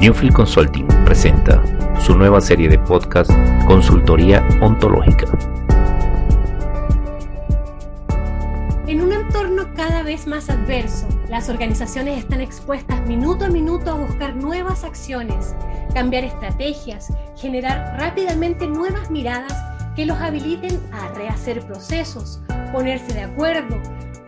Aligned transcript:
Newfield 0.00 0.32
Consulting 0.32 0.86
presenta 1.04 1.62
su 2.00 2.16
nueva 2.16 2.40
serie 2.40 2.70
de 2.70 2.78
podcast 2.78 3.30
Consultoría 3.66 4.42
Ontológica. 4.62 5.26
En 8.86 9.02
un 9.02 9.12
entorno 9.12 9.64
cada 9.76 10.02
vez 10.02 10.26
más 10.26 10.48
adverso, 10.48 11.06
las 11.28 11.50
organizaciones 11.50 12.16
están 12.16 12.40
expuestas 12.40 13.06
minuto 13.06 13.44
a 13.44 13.48
minuto 13.50 13.90
a 13.90 13.94
buscar 13.94 14.34
nuevas 14.34 14.84
acciones, 14.84 15.54
cambiar 15.92 16.24
estrategias, 16.24 17.12
generar 17.36 17.98
rápidamente 18.00 18.66
nuevas 18.66 19.10
miradas 19.10 19.52
que 19.96 20.06
los 20.06 20.16
habiliten 20.16 20.80
a 20.92 21.08
rehacer 21.08 21.60
procesos, 21.66 22.40
ponerse 22.72 23.12
de 23.12 23.24
acuerdo, 23.24 23.76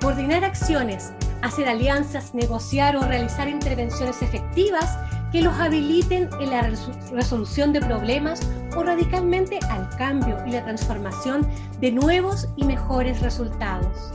coordinar 0.03 0.45
acciones, 0.45 1.15
hacer 1.41 1.67
alianzas, 1.67 2.35
negociar 2.35 2.95
o 2.95 3.03
realizar 3.05 3.49
intervenciones 3.49 4.21
efectivas 4.21 4.99
que 5.33 5.43
los 5.43 5.55
habiliten 5.55 6.29
en 6.39 6.51
la 6.51 6.71
resolución 7.11 7.73
de 7.73 7.81
problemas 7.81 8.41
o 8.77 8.83
radicalmente 8.83 9.59
al 9.71 9.89
cambio 9.97 10.37
y 10.47 10.53
la 10.53 10.65
transformación 10.65 11.49
de 11.81 11.91
nuevos 11.91 12.49
y 12.57 12.65
mejores 12.65 13.21
resultados. 13.21 14.13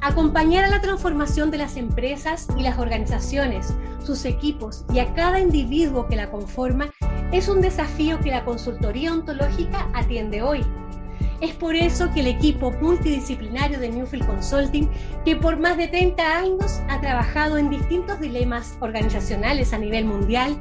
Acompañar 0.00 0.64
a 0.64 0.70
la 0.70 0.80
transformación 0.80 1.50
de 1.50 1.58
las 1.58 1.76
empresas 1.76 2.48
y 2.56 2.62
las 2.62 2.78
organizaciones, 2.78 3.74
sus 4.02 4.24
equipos 4.24 4.86
y 4.94 4.98
a 4.98 5.12
cada 5.12 5.40
individuo 5.40 6.06
que 6.08 6.16
la 6.16 6.30
conforma 6.30 6.90
es 7.32 7.48
un 7.48 7.60
desafío 7.60 8.18
que 8.18 8.30
la 8.30 8.44
consultoría 8.46 9.12
ontológica 9.12 9.88
atiende 9.92 10.40
hoy 10.40 10.64
es 11.40 11.54
por 11.54 11.74
eso 11.74 12.10
que 12.12 12.20
el 12.20 12.26
equipo 12.26 12.70
multidisciplinario 12.80 13.80
de 13.80 13.88
Newfield 13.88 14.26
Consulting, 14.26 14.88
que 15.24 15.36
por 15.36 15.58
más 15.58 15.76
de 15.76 15.88
30 15.88 16.38
años 16.38 16.80
ha 16.88 17.00
trabajado 17.00 17.56
en 17.56 17.70
distintos 17.70 18.20
dilemas 18.20 18.76
organizacionales 18.80 19.72
a 19.72 19.78
nivel 19.78 20.04
mundial, 20.04 20.56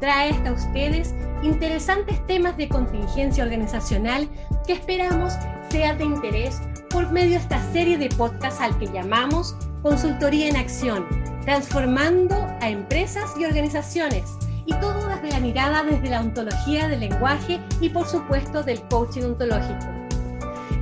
trae 0.00 0.30
hasta 0.30 0.52
ustedes 0.52 1.14
interesantes 1.42 2.24
temas 2.26 2.56
de 2.56 2.68
contingencia 2.68 3.44
organizacional 3.44 4.28
que 4.66 4.74
esperamos 4.74 5.34
sea 5.70 5.94
de 5.94 6.04
interés 6.04 6.60
por 6.90 7.10
medio 7.10 7.30
de 7.30 7.36
esta 7.36 7.72
serie 7.72 7.98
de 7.98 8.08
podcasts 8.10 8.60
al 8.60 8.76
que 8.78 8.86
llamamos 8.86 9.56
Consultoría 9.82 10.48
en 10.48 10.56
Acción, 10.56 11.06
transformando 11.42 12.36
a 12.60 12.70
empresas 12.70 13.32
y 13.38 13.44
organizaciones 13.44 14.36
y 14.66 14.74
todo 14.74 15.08
desde 15.08 15.30
la 15.30 15.40
mirada 15.40 15.82
desde 15.82 16.10
la 16.10 16.20
ontología 16.20 16.88
del 16.88 17.00
lenguaje 17.00 17.60
y 17.80 17.88
por 17.88 18.06
supuesto 18.06 18.62
del 18.62 18.80
coaching 18.88 19.22
ontológico. 19.22 20.00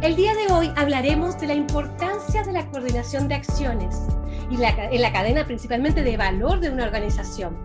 El 0.01 0.15
día 0.15 0.33
de 0.33 0.53
hoy 0.53 0.71
hablaremos 0.77 1.41
de 1.41 1.49
la 1.49 1.55
importancia 1.55 2.45
de 2.45 2.53
la 2.53 2.65
coordinación 2.71 3.27
de 3.27 3.35
acciones 3.35 4.01
y 4.49 4.55
en 4.55 5.03
la 5.03 5.13
cadena 5.13 5.45
principalmente 5.45 6.05
de 6.05 6.17
valor 6.17 6.61
de 6.61 6.71
una 6.71 6.85
organización. 6.85 7.57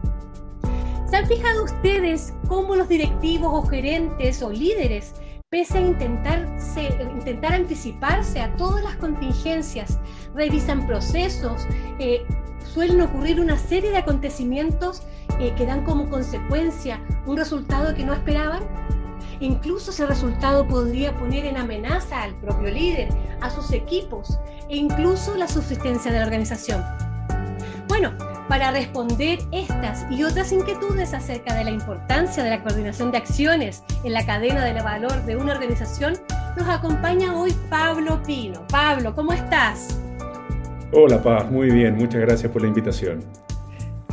¿Se 1.07 1.15
han 1.15 1.27
fijado 1.27 1.63
ustedes 1.63 2.33
cómo 2.47 2.75
los 2.75 2.89
directivos 2.89 3.51
o 3.53 3.67
gerentes 3.67 4.41
o 4.41 4.49
líderes, 4.49 5.13
pese 5.49 5.77
a 5.77 5.81
intentar 5.81 7.53
anticiparse 7.53 8.39
a 8.39 8.51
todas 8.57 8.83
las 8.83 8.95
contingencias, 8.95 9.99
revisan 10.33 10.87
procesos, 10.87 11.67
eh, 11.99 12.25
suelen 12.73 13.01
ocurrir 13.01 13.39
una 13.39 13.59
serie 13.59 13.91
de 13.91 13.97
acontecimientos 13.97 15.03
eh, 15.39 15.53
que 15.55 15.67
dan 15.67 15.83
como 15.83 16.09
consecuencia 16.09 16.99
un 17.27 17.37
resultado 17.37 17.93
que 17.93 18.03
no 18.03 18.13
esperaban? 18.13 18.63
Incluso 19.43 19.91
ese 19.91 20.05
resultado 20.05 20.65
podría 20.65 21.13
poner 21.17 21.43
en 21.43 21.57
amenaza 21.57 22.23
al 22.23 22.33
propio 22.35 22.71
líder, 22.71 23.09
a 23.41 23.49
sus 23.49 23.73
equipos 23.73 24.39
e 24.69 24.77
incluso 24.77 25.35
la 25.35 25.49
subsistencia 25.49 26.13
de 26.13 26.19
la 26.19 26.25
organización. 26.25 26.81
Bueno, 27.89 28.13
para 28.47 28.71
responder 28.71 29.39
estas 29.51 30.09
y 30.09 30.23
otras 30.23 30.53
inquietudes 30.53 31.13
acerca 31.13 31.55
de 31.55 31.65
la 31.65 31.71
importancia 31.71 32.41
de 32.41 32.51
la 32.51 32.63
coordinación 32.63 33.11
de 33.11 33.17
acciones 33.17 33.83
en 34.05 34.13
la 34.13 34.25
cadena 34.25 34.63
de 34.63 34.81
valor 34.81 35.25
de 35.25 35.35
una 35.35 35.51
organización, 35.51 36.13
nos 36.55 36.69
acompaña 36.69 37.35
hoy 37.37 37.53
Pablo 37.69 38.23
Pino. 38.23 38.65
Pablo, 38.69 39.13
¿cómo 39.13 39.33
estás? 39.33 39.99
Hola 40.93 41.21
Paz, 41.21 41.51
muy 41.51 41.69
bien, 41.69 41.95
muchas 41.95 42.21
gracias 42.21 42.49
por 42.49 42.61
la 42.61 42.69
invitación. 42.69 43.19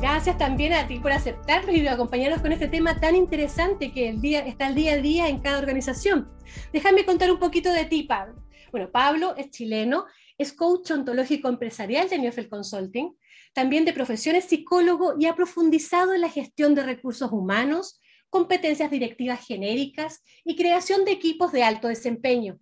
Gracias 0.00 0.38
también 0.38 0.72
a 0.72 0.88
ti 0.88 0.98
por 0.98 1.12
aceptarnos 1.12 1.76
y 1.76 1.86
acompañarnos 1.86 2.40
con 2.40 2.52
este 2.52 2.68
tema 2.68 2.98
tan 2.98 3.14
interesante 3.14 3.92
que 3.92 4.08
el 4.08 4.22
día, 4.22 4.40
está 4.40 4.68
el 4.68 4.74
día 4.74 4.94
a 4.94 4.96
día 4.96 5.28
en 5.28 5.40
cada 5.40 5.58
organización. 5.58 6.26
Déjame 6.72 7.04
contar 7.04 7.30
un 7.30 7.38
poquito 7.38 7.70
de 7.70 7.84
ti, 7.84 8.04
Pablo. 8.04 8.42
Bueno, 8.70 8.90
Pablo 8.90 9.36
es 9.36 9.50
chileno, 9.50 10.06
es 10.38 10.54
coach 10.54 10.90
ontológico 10.92 11.50
empresarial 11.50 12.08
de 12.08 12.18
Newfield 12.18 12.48
Consulting, 12.48 13.14
también 13.52 13.84
de 13.84 13.92
profesión 13.92 14.36
es 14.36 14.46
psicólogo 14.46 15.16
y 15.18 15.26
ha 15.26 15.34
profundizado 15.34 16.14
en 16.14 16.22
la 16.22 16.30
gestión 16.30 16.74
de 16.74 16.82
recursos 16.82 17.30
humanos, 17.30 18.00
competencias 18.30 18.90
directivas 18.90 19.46
genéricas 19.46 20.22
y 20.44 20.56
creación 20.56 21.04
de 21.04 21.12
equipos 21.12 21.52
de 21.52 21.62
alto 21.62 21.88
desempeño. 21.88 22.58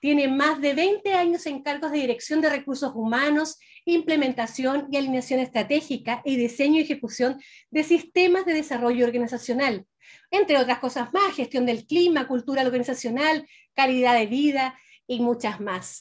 Tiene 0.00 0.28
más 0.28 0.60
de 0.60 0.74
20 0.74 1.14
años 1.14 1.46
en 1.46 1.62
cargos 1.62 1.92
de 1.92 1.98
dirección 1.98 2.40
de 2.40 2.50
recursos 2.50 2.92
humanos, 2.94 3.58
implementación 3.84 4.88
y 4.90 4.96
alineación 4.96 5.40
estratégica 5.40 6.22
y 6.24 6.36
diseño 6.36 6.78
y 6.78 6.82
ejecución 6.82 7.40
de 7.70 7.84
sistemas 7.84 8.44
de 8.44 8.54
desarrollo 8.54 9.04
organizacional, 9.06 9.86
entre 10.30 10.58
otras 10.58 10.78
cosas 10.78 11.12
más, 11.12 11.34
gestión 11.34 11.66
del 11.66 11.86
clima, 11.86 12.26
cultura 12.26 12.62
organizacional, 12.62 13.46
calidad 13.74 14.14
de 14.14 14.26
vida 14.26 14.78
y 15.06 15.20
muchas 15.20 15.60
más. 15.60 16.00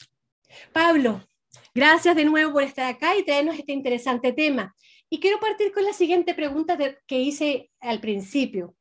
Pablo, 0.73 1.27
gracias 1.73 2.15
de 2.15 2.25
nuevo 2.25 2.53
por 2.53 2.63
estar 2.63 2.93
acá 2.93 3.15
y 3.17 3.23
traernos 3.23 3.57
este 3.57 3.73
interesante 3.73 4.33
tema. 4.33 4.75
Y 5.09 5.19
quiero 5.19 5.39
partir 5.39 5.71
con 5.71 5.83
la 5.83 5.93
siguiente 5.93 6.35
pregunta 6.35 6.77
que 7.07 7.19
hice 7.19 7.71
al 7.79 7.99
principio. 7.99 8.75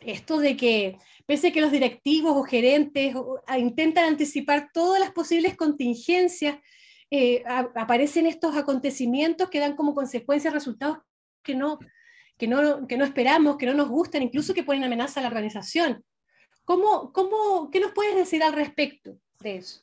Esto 0.00 0.38
de 0.38 0.56
que 0.56 0.96
pese 1.26 1.48
a 1.48 1.52
que 1.52 1.60
los 1.60 1.70
directivos 1.70 2.36
o 2.36 2.42
gerentes 2.42 3.14
intentan 3.56 4.04
anticipar 4.04 4.70
todas 4.72 4.98
las 4.98 5.12
posibles 5.12 5.56
contingencias, 5.56 6.58
eh, 7.10 7.42
aparecen 7.46 8.26
estos 8.26 8.56
acontecimientos 8.56 9.50
que 9.50 9.58
dan 9.58 9.76
como 9.76 9.94
consecuencia 9.94 10.50
resultados 10.50 10.98
que 11.42 11.54
no, 11.54 11.78
que, 12.38 12.46
no, 12.46 12.86
que 12.86 12.96
no 12.96 13.04
esperamos, 13.04 13.56
que 13.56 13.66
no 13.66 13.74
nos 13.74 13.88
gustan, 13.88 14.22
incluso 14.22 14.54
que 14.54 14.64
ponen 14.64 14.84
amenaza 14.84 15.20
a 15.20 15.22
la 15.22 15.28
organización. 15.28 16.04
¿Cómo, 16.64 17.12
cómo, 17.12 17.70
¿Qué 17.70 17.80
nos 17.80 17.92
puedes 17.92 18.14
decir 18.14 18.42
al 18.42 18.52
respecto 18.52 19.18
de 19.40 19.56
eso? 19.56 19.82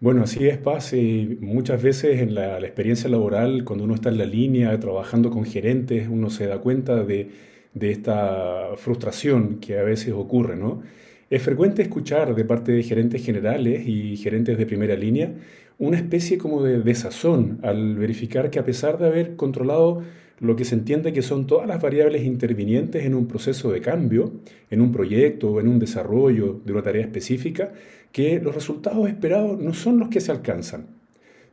Bueno, 0.00 0.22
así 0.22 0.46
es, 0.46 0.58
Paz. 0.58 0.92
Y 0.92 1.38
muchas 1.40 1.82
veces 1.82 2.20
en 2.20 2.34
la, 2.34 2.60
la, 2.60 2.66
experiencia 2.66 3.08
laboral, 3.08 3.64
cuando 3.64 3.84
uno 3.84 3.94
está 3.94 4.08
en 4.10 4.18
la 4.18 4.24
línea 4.24 4.78
trabajando 4.78 5.30
con 5.30 5.44
gerentes, 5.44 6.08
uno 6.08 6.30
se 6.30 6.46
da 6.46 6.58
cuenta 6.58 7.02
de 7.04 7.53
de 7.74 7.90
esta 7.90 8.70
frustración 8.76 9.58
que 9.60 9.78
a 9.78 9.82
veces 9.82 10.12
ocurre, 10.12 10.56
¿no? 10.56 10.82
Es 11.30 11.42
frecuente 11.42 11.82
escuchar 11.82 12.34
de 12.34 12.44
parte 12.44 12.72
de 12.72 12.82
gerentes 12.82 13.24
generales 13.24 13.86
y 13.86 14.16
gerentes 14.16 14.56
de 14.56 14.66
primera 14.66 14.94
línea 14.94 15.34
una 15.78 15.96
especie 15.96 16.38
como 16.38 16.62
de 16.62 16.80
desazón 16.80 17.58
al 17.62 17.96
verificar 17.96 18.50
que 18.50 18.60
a 18.60 18.64
pesar 18.64 18.98
de 18.98 19.06
haber 19.06 19.36
controlado 19.36 20.02
lo 20.40 20.56
que 20.56 20.64
se 20.64 20.74
entiende 20.74 21.12
que 21.12 21.22
son 21.22 21.46
todas 21.46 21.66
las 21.66 21.80
variables 21.80 22.24
intervinientes 22.24 23.04
en 23.04 23.14
un 23.14 23.26
proceso 23.26 23.72
de 23.72 23.80
cambio, 23.80 24.32
en 24.70 24.80
un 24.80 24.92
proyecto 24.92 25.50
o 25.50 25.60
en 25.60 25.68
un 25.68 25.78
desarrollo 25.78 26.60
de 26.64 26.72
una 26.72 26.82
tarea 26.82 27.02
específica, 27.02 27.72
que 28.12 28.40
los 28.40 28.54
resultados 28.54 29.08
esperados 29.08 29.58
no 29.58 29.74
son 29.74 29.98
los 29.98 30.08
que 30.08 30.20
se 30.20 30.32
alcanzan 30.32 30.93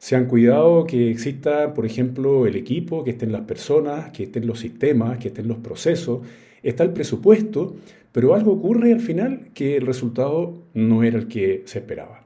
se 0.02 0.16
han 0.16 0.26
cuidado 0.26 0.88
que 0.88 1.12
exista, 1.12 1.76
por 1.76 1.86
ejemplo, 1.86 2.48
el 2.48 2.56
equipo, 2.56 3.04
que 3.04 3.12
estén 3.12 3.32
las 3.32 3.42
personas, 3.42 4.10
que 4.10 4.24
estén 4.24 4.48
los 4.48 4.60
sistemas, 4.60 5.20
que 5.20 5.28
estén 5.28 5.48
los 5.48 5.60
procesos, 5.60 6.22
está 6.64 6.84
el 6.84 6.90
presupuesto, 6.90 7.76
pero 8.12 8.34
algo 8.34 8.52
ocurre 8.52 8.94
al 8.94 9.00
final 9.00 9.50
que 9.54 9.78
el 9.78 9.86
resultado 9.86 10.64
no 10.74 11.04
era 11.04 11.20
el 11.20 11.28
que 11.28 11.62
se 11.66 11.78
esperaba. 11.78 12.26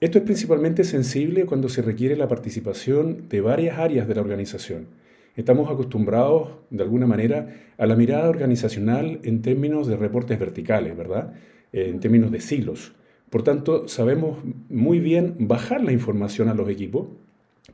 Esto 0.00 0.18
es 0.18 0.24
principalmente 0.24 0.82
sensible 0.82 1.46
cuando 1.46 1.68
se 1.68 1.82
requiere 1.82 2.16
la 2.16 2.26
participación 2.26 3.28
de 3.28 3.42
varias 3.42 3.78
áreas 3.78 4.08
de 4.08 4.16
la 4.16 4.22
organización. 4.22 4.88
Estamos 5.36 5.70
acostumbrados, 5.70 6.48
de 6.70 6.82
alguna 6.82 7.06
manera, 7.06 7.46
a 7.78 7.86
la 7.86 7.94
mirada 7.94 8.28
organizacional 8.28 9.20
en 9.22 9.40
términos 9.40 9.86
de 9.86 9.96
reportes 9.96 10.36
verticales, 10.40 10.96
¿verdad? 10.96 11.32
En 11.72 12.00
términos 12.00 12.32
de 12.32 12.40
silos. 12.40 12.92
Por 13.30 13.42
tanto, 13.42 13.88
sabemos 13.88 14.38
muy 14.70 15.00
bien 15.00 15.34
bajar 15.38 15.82
la 15.82 15.92
información 15.92 16.48
a 16.48 16.54
los 16.54 16.68
equipos, 16.68 17.08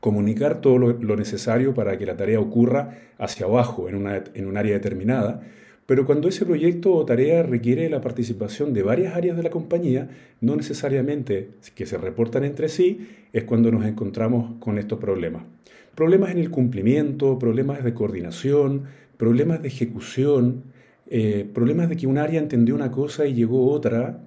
comunicar 0.00 0.60
todo 0.60 0.78
lo, 0.78 1.16
necesario 1.16 1.74
para 1.74 1.96
que 1.96 2.06
la 2.06 2.16
tarea 2.16 2.40
ocurra 2.40 2.98
hacia 3.18 3.46
abajo 3.46 3.88
en, 3.88 3.94
una, 3.94 4.22
un 4.36 4.56
área 4.56 4.74
determinada, 4.74 5.42
pero 5.86 6.06
cuando 6.06 6.28
ese 6.28 6.46
proyecto 6.46 6.94
o 6.94 7.04
tarea 7.04 7.42
requiere 7.42 7.90
la 7.90 8.00
participación 8.00 8.72
de 8.72 8.82
varias 8.82 9.14
áreas 9.14 9.36
de 9.36 9.42
la 9.42 9.50
compañía, 9.50 10.08
no 10.40 10.56
necesariamente 10.56 11.50
que 11.74 11.86
se 11.86 11.98
reportan 11.98 12.44
entre 12.44 12.68
sí, 12.68 13.08
es 13.32 13.44
cuando 13.44 13.70
nos 13.70 13.84
encontramos 13.84 14.54
con 14.60 14.78
estos 14.78 14.98
problemas. 14.98 15.44
Problemas 15.94 16.30
en 16.30 16.38
el 16.38 16.50
cumplimiento, 16.50 17.38
problemas 17.38 17.84
de 17.84 17.94
coordinación, 17.94 18.84
problemas 19.18 19.62
de 19.62 19.68
ejecución, 19.68 20.64
eh, 21.08 21.46
problemas 21.52 21.88
de 21.90 21.96
que 21.96 22.06
un 22.06 22.18
área 22.18 22.40
entendió 22.40 22.74
una 22.74 22.90
cosa 22.90 23.26
y 23.26 23.34
llegó 23.34 23.70
otra, 23.70 24.24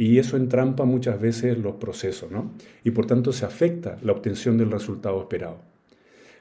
y 0.00 0.18
eso 0.18 0.38
entrampa 0.38 0.86
muchas 0.86 1.20
veces 1.20 1.58
los 1.58 1.74
procesos, 1.74 2.30
¿no? 2.30 2.52
Y 2.84 2.92
por 2.92 3.04
tanto 3.04 3.34
se 3.34 3.44
afecta 3.44 3.98
la 4.02 4.12
obtención 4.12 4.56
del 4.56 4.70
resultado 4.70 5.20
esperado. 5.20 5.58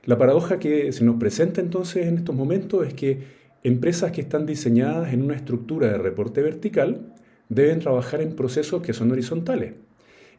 La 0.06 0.18
paradoja 0.18 0.60
que 0.60 0.94
se 0.94 1.04
nos 1.04 1.18
presenta 1.18 1.60
entonces 1.60 2.08
en 2.08 2.20
estos 2.20 2.34
momentos 2.34 2.88
es 2.88 2.94
que 2.94 3.20
empresas 3.64 4.14
que 4.14 4.22
están 4.22 4.46
diseñadas 4.46 5.12
en 5.14 5.24
una 5.24 5.36
estructura 5.36 5.90
de 5.90 5.98
reporte 5.98 6.42
vertical 6.42 7.14
deben 7.50 7.80
trabajar 7.80 8.22
en 8.22 8.34
procesos 8.34 8.82
que 8.82 8.94
son 8.94 9.12
horizontales. 9.12 9.74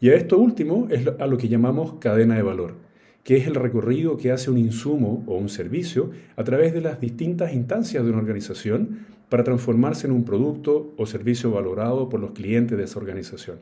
Y 0.01 0.09
a 0.09 0.15
esto 0.15 0.39
último 0.39 0.89
es 0.91 1.07
a 1.19 1.27
lo 1.27 1.37
que 1.37 1.49
llamamos 1.49 1.97
cadena 2.01 2.37
de 2.37 2.43
valor, 2.43 2.77
que 3.23 3.37
es 3.37 3.47
el 3.47 3.55
recorrido 3.55 4.17
que 4.17 4.33
hace 4.33 4.51
un 4.51 4.57
insumo 4.57 5.25
o 5.27 5.37
un 5.37 5.51
servicio 5.51 6.11
a 6.37 6.45
través 6.45 6.73
de 6.73 6.81
las 6.81 7.03
distintas 7.03 7.53
instancias 7.53 8.03
de 8.03 8.09
una 8.09 8.21
organización 8.21 9.05
para 9.31 9.45
transformarse 9.45 10.07
en 10.07 10.13
un 10.13 10.25
producto 10.25 10.93
o 10.99 11.07
servicio 11.07 11.51
valorado 11.51 12.11
por 12.11 12.21
los 12.21 12.33
clientes 12.33 12.77
de 12.77 12.85
esa 12.85 12.99
organización. 12.99 13.59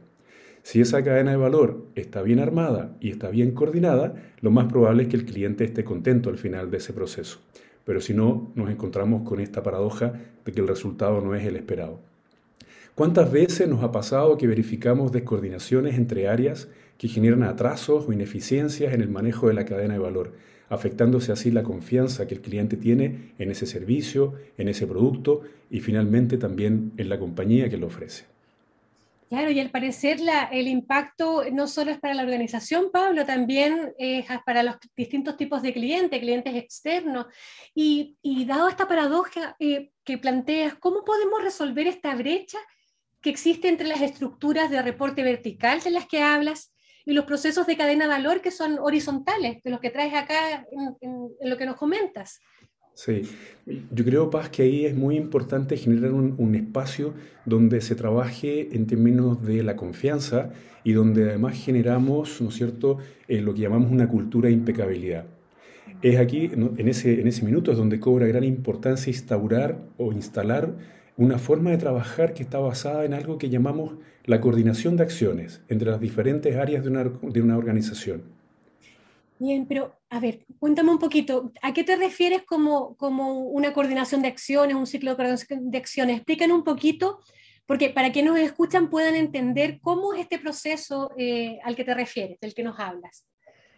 Si 0.63 0.81
esa 0.81 1.05
cadena 1.05 1.31
de 1.31 1.37
valor 1.37 1.87
está 1.95 2.23
bien 2.23 2.41
armada 2.41 2.97
y 3.01 3.11
está 3.11 3.31
bien 3.31 3.53
coordinada, 3.53 4.15
lo 4.41 4.51
más 4.51 4.67
probable 4.67 5.05
es 5.05 5.09
que 5.09 5.17
el 5.17 5.25
cliente 5.25 5.65
esté 5.65 5.85
contento 5.85 6.31
al 6.31 6.39
final 6.39 6.71
de 6.71 6.79
ese 6.79 6.93
proceso. 6.93 7.39
Pero 7.85 8.01
si 8.01 8.13
no, 8.13 8.51
nos 8.55 8.69
encontramos 8.69 9.27
con 9.27 9.41
esta 9.41 9.63
paradoja 9.63 10.15
de 10.45 10.53
que 10.53 10.61
el 10.61 10.69
resultado 10.69 11.21
no 11.21 11.35
es 11.35 11.45
el 11.45 11.57
esperado. 11.57 12.01
¿Cuántas 12.95 13.31
veces 13.31 13.69
nos 13.69 13.85
ha 13.85 13.93
pasado 13.93 14.37
que 14.37 14.49
verificamos 14.49 15.13
descoordinaciones 15.13 15.97
entre 15.97 16.29
áreas 16.29 16.69
que 16.99 17.09
generan 17.09 17.45
atrasos 17.45 18.07
o 18.09 18.13
ineficiencias 18.13 18.93
en 18.93 19.01
el 19.01 19.09
manejo 19.09 19.49
de 19.49 19.55
la 19.55 19.65
cadena 19.65 19.95
de 19.95 20.01
valor, 20.01 20.33
afectándose 20.69 21.33
así 21.33 21.51
la 21.51 21.63
confianza 21.63 22.27
que 22.27 22.35
el 22.35 22.41
cliente 22.41 22.77
tiene 22.77 23.33
en 23.39 23.51
ese 23.51 23.67
servicio, 23.67 24.35
en 24.57 24.69
ese 24.69 24.87
producto 24.87 25.43
y 25.71 25.81
finalmente 25.81 26.39
también 26.39 26.93
en 26.97 27.09
la 27.09 27.19
compañía 27.19 27.69
que 27.69 27.77
lo 27.77 27.87
ofrece? 27.87 28.25
Claro, 29.29 29.51
y 29.51 29.61
al 29.61 29.71
parecer 29.71 30.19
el 30.53 30.69
impacto 30.69 31.45
no 31.53 31.69
solo 31.69 31.91
es 31.91 31.99
para 31.99 32.15
la 32.15 32.23
organización, 32.23 32.91
Pablo, 32.91 33.27
también 33.27 33.93
es 33.99 34.25
para 34.47 34.63
los 34.63 34.77
distintos 34.97 35.37
tipos 35.37 35.61
de 35.61 35.75
clientes, 35.75 36.19
clientes 36.19 36.55
externos. 36.55 37.27
Y, 37.75 38.17
dado 38.47 38.69
esta 38.69 38.89
paradoja 38.89 39.55
eh, 39.59 39.91
que 40.03 40.17
planteas, 40.17 40.77
¿cómo 40.77 41.05
podemos 41.05 41.43
resolver 41.43 41.87
esta 41.87 42.15
brecha 42.15 42.59
que 43.21 43.29
existe 43.29 43.69
entre 43.69 43.87
las 43.87 44.01
estructuras 44.01 44.71
de 44.71 44.81
reporte 44.81 45.23
vertical 45.23 45.81
de 45.81 45.91
las 45.91 46.07
que 46.07 46.23
hablas 46.23 46.73
y 47.09 47.15
los 47.15 47.25
procesos 47.25 47.67
de 47.67 47.75
cadena 47.75 48.05
de 48.05 48.11
valor 48.11 48.43
que 48.43 48.51
son 48.51 48.79
horizontales, 48.79 49.63
de 49.65 49.71
los 49.71 49.81
que 49.81 49.89
traes 49.89 50.13
acá 50.13 50.67
en, 51.01 51.31
lo 51.41 51.57
que 51.57 51.65
nos 51.65 51.77
comentas. 51.77 52.39
Sí, 52.93 53.23
yo 53.65 54.05
creo, 54.05 54.29
Paz, 54.29 54.51
que 54.51 54.65
ahí 54.65 54.85
es 54.85 54.95
muy 54.95 55.17
importante 55.17 55.79
generar 55.79 56.13
un, 56.13 56.55
espacio 56.55 57.15
donde 57.47 57.81
se 57.81 57.95
trabaje 57.95 58.77
en 58.77 58.87
términos 58.87 59.43
de 59.43 59.63
la 59.63 59.75
confianza 59.75 60.51
y 60.85 60.93
donde 60.93 61.31
además 61.31 61.57
generamos, 61.57 62.43
¿no 62.43 62.51
es 62.51 62.57
cierto?, 62.57 62.99
eh, 63.27 63.41
lo 63.41 63.55
que 63.55 63.63
llamamos 63.63 63.91
una 63.91 64.07
cultura 64.07 64.49
de 64.49 64.55
impecabilidad. 64.55 65.25
Es 66.03 66.19
aquí, 66.19 66.51
en, 66.53 66.89
ese, 66.89 67.23
en 67.23 67.27
ese 67.27 67.43
minuto, 67.43 67.73
es 67.73 67.79
donde 67.79 67.99
cobra 68.01 68.27
gran 68.27 68.45
importancia 68.45 69.11
instaurar 69.11 69.79
o 69.97 70.13
instalar 70.13 70.77
una 71.17 71.39
forma 71.39 71.71
de 71.71 71.79
trabajar 71.79 72.35
que 72.35 72.43
está 72.43 72.59
basada 72.59 73.07
en 73.07 73.15
algo 73.15 73.39
que 73.39 73.49
llamamos 73.49 73.95
la 74.29 74.41
coordinación 74.43 74.97
de 74.97 75.03
acciones 75.03 75.63
entre 75.69 75.91
las 75.91 76.01
diferentes 76.01 76.55
áreas 76.55 76.85
de 76.85 76.91
una, 76.91 77.05
de 77.05 77.41
una 77.41 77.57
organización. 77.57 78.23
Bien, 79.39 79.67
pero 79.67 79.99
a 80.11 80.21
ver, 80.21 80.45
cuéntame 80.59 80.91
un 80.91 80.99
poquito, 80.99 81.51
¿a 81.63 81.73
qué 81.73 81.83
te 81.83 81.97
refieres 81.97 82.43
como, 82.43 82.95
como 82.97 83.45
una 83.45 83.73
coordinación 83.73 84.21
de 84.21 84.29
acciones, 84.29 84.77
un 84.77 84.87
ciclo 84.87 85.11
de 85.11 85.17
coordinación 85.17 85.71
de 85.71 85.79
acciones? 85.79 86.17
Explícanos 86.17 86.59
un 86.59 86.65
poquito, 86.65 87.21
porque 87.65 87.89
para 87.89 88.13
que 88.13 88.23
nos 88.23 88.39
escuchan 88.39 88.91
puedan 88.91 89.15
entender 89.15 89.79
cómo 89.81 90.13
es 90.13 90.21
este 90.21 90.39
proceso 90.39 91.11
eh, 91.17 91.59
al 91.65 91.75
que 91.75 91.85
te 91.85 91.95
refieres, 91.95 92.39
del 92.39 92.53
que 92.53 92.63
nos 92.63 92.79
hablas. 92.79 93.25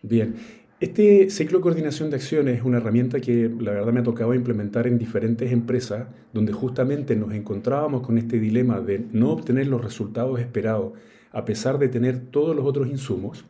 Bien, 0.02 0.34
este 0.80 1.28
ciclo 1.28 1.58
de 1.58 1.62
coordinación 1.62 2.08
de 2.08 2.16
acciones 2.16 2.56
es 2.56 2.64
una 2.64 2.78
herramienta 2.78 3.20
que 3.20 3.50
la 3.60 3.72
verdad 3.72 3.92
me 3.92 4.00
ha 4.00 4.02
tocado 4.02 4.32
implementar 4.32 4.86
en 4.86 4.96
diferentes 4.96 5.52
empresas 5.52 6.08
donde 6.32 6.54
justamente 6.54 7.14
nos 7.16 7.34
encontrábamos 7.34 8.00
con 8.00 8.16
este 8.16 8.40
dilema 8.40 8.80
de 8.80 9.04
no 9.12 9.30
obtener 9.30 9.66
los 9.66 9.84
resultados 9.84 10.40
esperados 10.40 10.94
a 11.32 11.44
pesar 11.44 11.78
de 11.78 11.88
tener 11.88 12.18
todos 12.30 12.56
los 12.56 12.64
otros 12.64 12.88
insumos. 12.88 13.44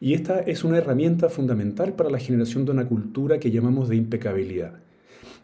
Y 0.00 0.14
esta 0.14 0.40
es 0.40 0.64
una 0.64 0.78
herramienta 0.78 1.28
fundamental 1.28 1.92
para 1.92 2.10
la 2.10 2.18
generación 2.18 2.64
de 2.64 2.72
una 2.72 2.88
cultura 2.88 3.38
que 3.38 3.52
llamamos 3.52 3.88
de 3.88 3.94
impecabilidad. 3.94 4.80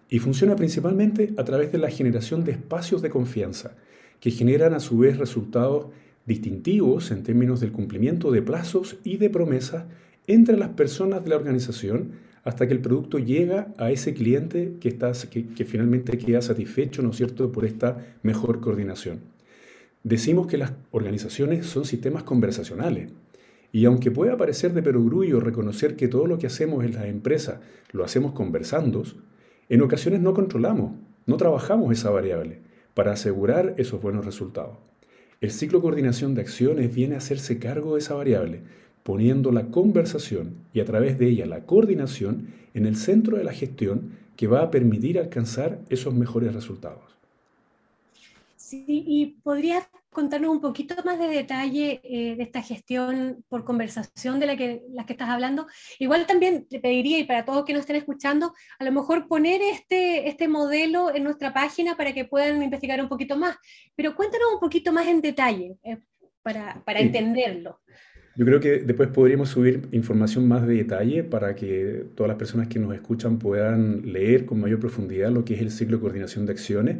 Y 0.08 0.18
funciona 0.18 0.56
principalmente 0.56 1.32
a 1.36 1.44
través 1.44 1.70
de 1.70 1.78
la 1.78 1.90
generación 1.90 2.42
de 2.42 2.52
espacios 2.52 3.02
de 3.02 3.10
confianza, 3.10 3.76
que 4.18 4.32
generan 4.32 4.74
a 4.74 4.80
su 4.80 4.98
vez 4.98 5.16
resultados 5.16 5.86
distintivos 6.26 7.12
en 7.12 7.22
términos 7.22 7.60
del 7.60 7.70
cumplimiento 7.70 8.32
de 8.32 8.42
plazos 8.42 8.96
y 9.04 9.16
de 9.16 9.30
promesas 9.30 9.84
entre 10.34 10.56
las 10.56 10.70
personas 10.70 11.24
de 11.24 11.30
la 11.30 11.36
organización 11.36 12.12
hasta 12.44 12.66
que 12.66 12.72
el 12.72 12.80
producto 12.80 13.18
llega 13.18 13.74
a 13.78 13.90
ese 13.90 14.14
cliente 14.14 14.74
que, 14.80 14.88
está, 14.88 15.12
que, 15.30 15.64
finalmente 15.64 16.16
queda 16.16 16.40
satisfecho, 16.40 17.02
¿no 17.02 17.10
es 17.10 17.16
cierto?, 17.16 17.50
por 17.52 17.64
esta 17.64 18.16
mejor 18.22 18.60
coordinación. 18.60 19.20
Decimos 20.04 20.46
que 20.46 20.56
las 20.56 20.72
organizaciones 20.92 21.66
son 21.66 21.84
sistemas 21.84 22.22
conversacionales. 22.22 23.10
Y 23.72 23.84
aunque 23.84 24.10
pueda 24.10 24.36
parecer 24.36 24.72
de 24.72 24.82
perogrullo 24.82 25.40
reconocer 25.40 25.96
que 25.96 26.08
todo 26.08 26.26
lo 26.26 26.38
que 26.38 26.46
hacemos 26.46 26.84
en 26.84 26.94
las 26.94 27.04
empresas 27.04 27.60
lo 27.92 28.04
hacemos 28.04 28.32
conversando, 28.32 29.02
en 29.68 29.82
ocasiones 29.82 30.20
no 30.20 30.32
controlamos, 30.32 30.92
no 31.26 31.36
trabajamos 31.36 31.92
esa 31.92 32.10
variable 32.10 32.60
para 32.94 33.12
asegurar 33.12 33.74
esos 33.78 34.00
buenos 34.00 34.24
resultados. 34.24 34.78
El 35.40 35.50
ciclo 35.50 35.80
coordinación 35.80 36.34
de 36.34 36.42
acciones 36.42 36.94
viene 36.94 37.14
a 37.14 37.18
hacerse 37.18 37.58
cargo 37.58 37.94
de 37.94 38.00
esa 38.00 38.14
variable, 38.14 38.62
poniendo 39.10 39.50
la 39.50 39.72
conversación 39.72 40.54
y 40.72 40.78
a 40.78 40.84
través 40.84 41.18
de 41.18 41.26
ella 41.26 41.44
la 41.44 41.66
coordinación 41.66 42.54
en 42.74 42.86
el 42.86 42.94
centro 42.94 43.36
de 43.36 43.42
la 43.42 43.52
gestión 43.52 44.16
que 44.36 44.46
va 44.46 44.62
a 44.62 44.70
permitir 44.70 45.18
alcanzar 45.18 45.80
esos 45.88 46.14
mejores 46.14 46.54
resultados. 46.54 47.18
Sí, 48.54 48.84
y 48.86 49.26
podrías 49.42 49.88
contarnos 50.10 50.52
un 50.52 50.60
poquito 50.60 50.94
más 51.04 51.18
de 51.18 51.26
detalle 51.26 52.00
eh, 52.04 52.36
de 52.36 52.42
esta 52.44 52.62
gestión 52.62 53.44
por 53.48 53.64
conversación 53.64 54.38
de 54.38 54.46
la 54.46 54.56
que, 54.56 54.84
las 54.92 55.06
que 55.06 55.14
estás 55.14 55.28
hablando. 55.28 55.66
Igual 55.98 56.24
también 56.28 56.68
te 56.68 56.78
pediría, 56.78 57.18
y 57.18 57.24
para 57.24 57.44
todos 57.44 57.64
que 57.64 57.72
nos 57.72 57.80
estén 57.80 57.96
escuchando, 57.96 58.54
a 58.78 58.84
lo 58.84 58.92
mejor 58.92 59.26
poner 59.26 59.60
este, 59.60 60.28
este 60.28 60.46
modelo 60.46 61.12
en 61.12 61.24
nuestra 61.24 61.52
página 61.52 61.96
para 61.96 62.12
que 62.12 62.26
puedan 62.26 62.62
investigar 62.62 63.02
un 63.02 63.08
poquito 63.08 63.36
más. 63.36 63.56
Pero 63.96 64.14
cuéntanos 64.14 64.52
un 64.54 64.60
poquito 64.60 64.92
más 64.92 65.08
en 65.08 65.20
detalle 65.20 65.78
eh, 65.82 65.98
para, 66.44 66.80
para 66.84 67.00
entenderlo. 67.00 67.80
Yo 68.36 68.46
creo 68.46 68.60
que 68.60 68.78
después 68.78 69.08
podríamos 69.08 69.48
subir 69.48 69.88
información 69.90 70.46
más 70.46 70.66
de 70.66 70.74
detalle 70.74 71.24
para 71.24 71.56
que 71.56 72.04
todas 72.14 72.28
las 72.28 72.38
personas 72.38 72.68
que 72.68 72.78
nos 72.78 72.94
escuchan 72.94 73.38
puedan 73.38 74.12
leer 74.12 74.46
con 74.46 74.60
mayor 74.60 74.78
profundidad 74.78 75.30
lo 75.32 75.44
que 75.44 75.54
es 75.54 75.60
el 75.60 75.70
ciclo 75.70 75.96
de 75.96 76.02
coordinación 76.02 76.46
de 76.46 76.52
acciones. 76.52 76.96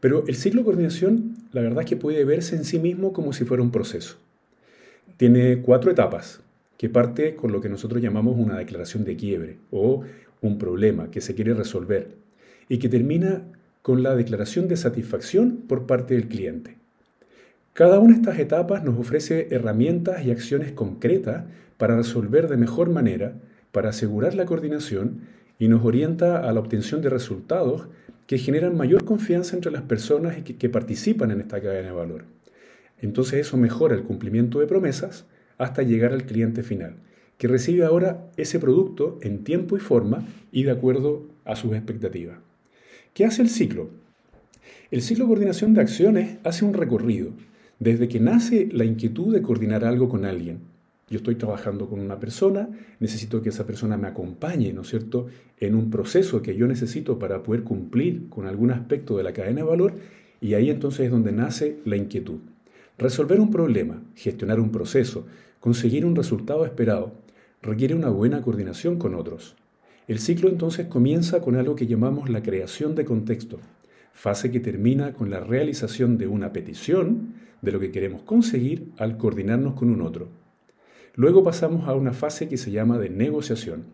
Pero 0.00 0.24
el 0.28 0.36
ciclo 0.36 0.60
de 0.60 0.66
coordinación, 0.66 1.36
la 1.52 1.62
verdad 1.62 1.80
es 1.80 1.86
que 1.86 1.96
puede 1.96 2.24
verse 2.24 2.56
en 2.56 2.64
sí 2.64 2.78
mismo 2.78 3.12
como 3.14 3.32
si 3.32 3.44
fuera 3.44 3.62
un 3.62 3.70
proceso. 3.70 4.16
Tiene 5.16 5.62
cuatro 5.62 5.90
etapas, 5.90 6.40
que 6.76 6.90
parte 6.90 7.34
con 7.34 7.52
lo 7.52 7.62
que 7.62 7.70
nosotros 7.70 8.02
llamamos 8.02 8.36
una 8.38 8.58
declaración 8.58 9.04
de 9.04 9.16
quiebre 9.16 9.56
o 9.70 10.02
un 10.42 10.58
problema 10.58 11.10
que 11.10 11.22
se 11.22 11.34
quiere 11.34 11.54
resolver 11.54 12.08
y 12.68 12.78
que 12.78 12.90
termina 12.90 13.42
con 13.80 14.02
la 14.02 14.14
declaración 14.14 14.68
de 14.68 14.76
satisfacción 14.76 15.62
por 15.68 15.86
parte 15.86 16.14
del 16.14 16.28
cliente. 16.28 16.76
Cada 17.76 17.98
una 17.98 18.14
de 18.14 18.20
estas 18.20 18.38
etapas 18.38 18.84
nos 18.84 18.98
ofrece 18.98 19.48
herramientas 19.50 20.24
y 20.24 20.30
acciones 20.30 20.72
concretas 20.72 21.44
para 21.76 21.94
resolver 21.94 22.48
de 22.48 22.56
mejor 22.56 22.88
manera, 22.88 23.34
para 23.70 23.90
asegurar 23.90 24.32
la 24.32 24.46
coordinación 24.46 25.20
y 25.58 25.68
nos 25.68 25.84
orienta 25.84 26.48
a 26.48 26.52
la 26.54 26.60
obtención 26.60 27.02
de 27.02 27.10
resultados 27.10 27.88
que 28.26 28.38
generan 28.38 28.78
mayor 28.78 29.04
confianza 29.04 29.56
entre 29.56 29.70
las 29.70 29.82
personas 29.82 30.38
que, 30.42 30.68
participan 30.70 31.32
en 31.32 31.42
esta 31.42 31.60
cadena 31.60 31.88
de 31.88 31.94
valor. 31.94 32.24
Entonces 33.02 33.46
eso 33.46 33.58
mejora 33.58 33.94
el 33.94 34.04
cumplimiento 34.04 34.58
de 34.58 34.66
promesas 34.66 35.26
hasta 35.58 35.82
llegar 35.82 36.14
al 36.14 36.24
cliente 36.24 36.62
final, 36.62 36.94
que 37.36 37.46
recibe 37.46 37.84
ahora 37.84 38.24
ese 38.38 38.58
producto 38.58 39.18
en 39.20 39.44
tiempo 39.44 39.76
y 39.76 39.80
forma 39.80 40.26
y 40.50 40.62
de 40.62 40.70
acuerdo 40.70 41.26
a 41.44 41.56
sus 41.56 41.74
expectativas. 41.74 42.38
¿Qué 43.12 43.26
hace 43.26 43.42
el 43.42 43.50
ciclo? 43.50 43.90
El 44.90 45.02
ciclo 45.02 45.26
de 45.26 45.28
coordinación 45.28 45.74
de 45.74 45.82
acciones 45.82 46.38
hace 46.42 46.64
un 46.64 46.72
recorrido 46.72 47.32
desde 47.78 48.08
que 48.08 48.20
nace 48.20 48.68
la 48.72 48.84
inquietud 48.84 49.32
de 49.32 49.42
coordinar 49.42 49.84
algo 49.84 50.08
con 50.08 50.24
alguien. 50.24 50.60
Yo 51.08 51.18
estoy 51.18 51.36
trabajando 51.36 51.88
con 51.88 52.00
una 52.00 52.18
persona, 52.18 52.68
necesito 52.98 53.40
que 53.40 53.50
esa 53.50 53.66
persona 53.66 53.96
me 53.96 54.08
acompañe, 54.08 54.72
¿no 54.72 54.82
es 54.82 54.88
cierto?, 54.88 55.26
en 55.60 55.74
un 55.74 55.88
proceso 55.90 56.42
que 56.42 56.56
yo 56.56 56.66
necesito 56.66 57.18
para 57.18 57.42
poder 57.42 57.62
cumplir 57.62 58.28
con 58.28 58.46
algún 58.46 58.72
aspecto 58.72 59.16
de 59.16 59.22
la 59.22 59.32
cadena 59.32 59.60
de 59.60 59.68
valor 59.68 59.94
y 60.40 60.54
ahí 60.54 60.68
entonces 60.68 61.06
es 61.06 61.10
donde 61.10 61.32
nace 61.32 61.76
la 61.84 61.96
inquietud. 61.96 62.38
Resolver 62.98 63.40
un 63.40 63.50
problema, 63.50 64.02
gestionar 64.16 64.58
un 64.58 64.72
proceso, 64.72 65.26
conseguir 65.60 66.04
un 66.04 66.16
resultado 66.16 66.64
esperado, 66.64 67.12
requiere 67.62 67.94
una 67.94 68.08
buena 68.08 68.42
coordinación 68.42 68.98
con 68.98 69.14
otros. 69.14 69.54
El 70.08 70.18
ciclo 70.18 70.48
entonces 70.48 70.86
comienza 70.86 71.40
con 71.40 71.56
algo 71.56 71.76
que 71.76 71.86
llamamos 71.86 72.30
la 72.30 72.42
creación 72.42 72.94
de 72.94 73.04
contexto, 73.04 73.58
fase 74.12 74.50
que 74.50 74.60
termina 74.60 75.12
con 75.12 75.30
la 75.30 75.40
realización 75.40 76.16
de 76.18 76.26
una 76.26 76.52
petición 76.52 77.34
de 77.62 77.72
lo 77.72 77.80
que 77.80 77.90
queremos 77.90 78.22
conseguir 78.22 78.92
al 78.98 79.16
coordinarnos 79.16 79.74
con 79.74 79.90
un 79.90 80.02
otro. 80.02 80.28
Luego 81.14 81.42
pasamos 81.42 81.88
a 81.88 81.94
una 81.94 82.12
fase 82.12 82.48
que 82.48 82.56
se 82.56 82.70
llama 82.70 82.98
de 82.98 83.10
negociación, 83.10 83.84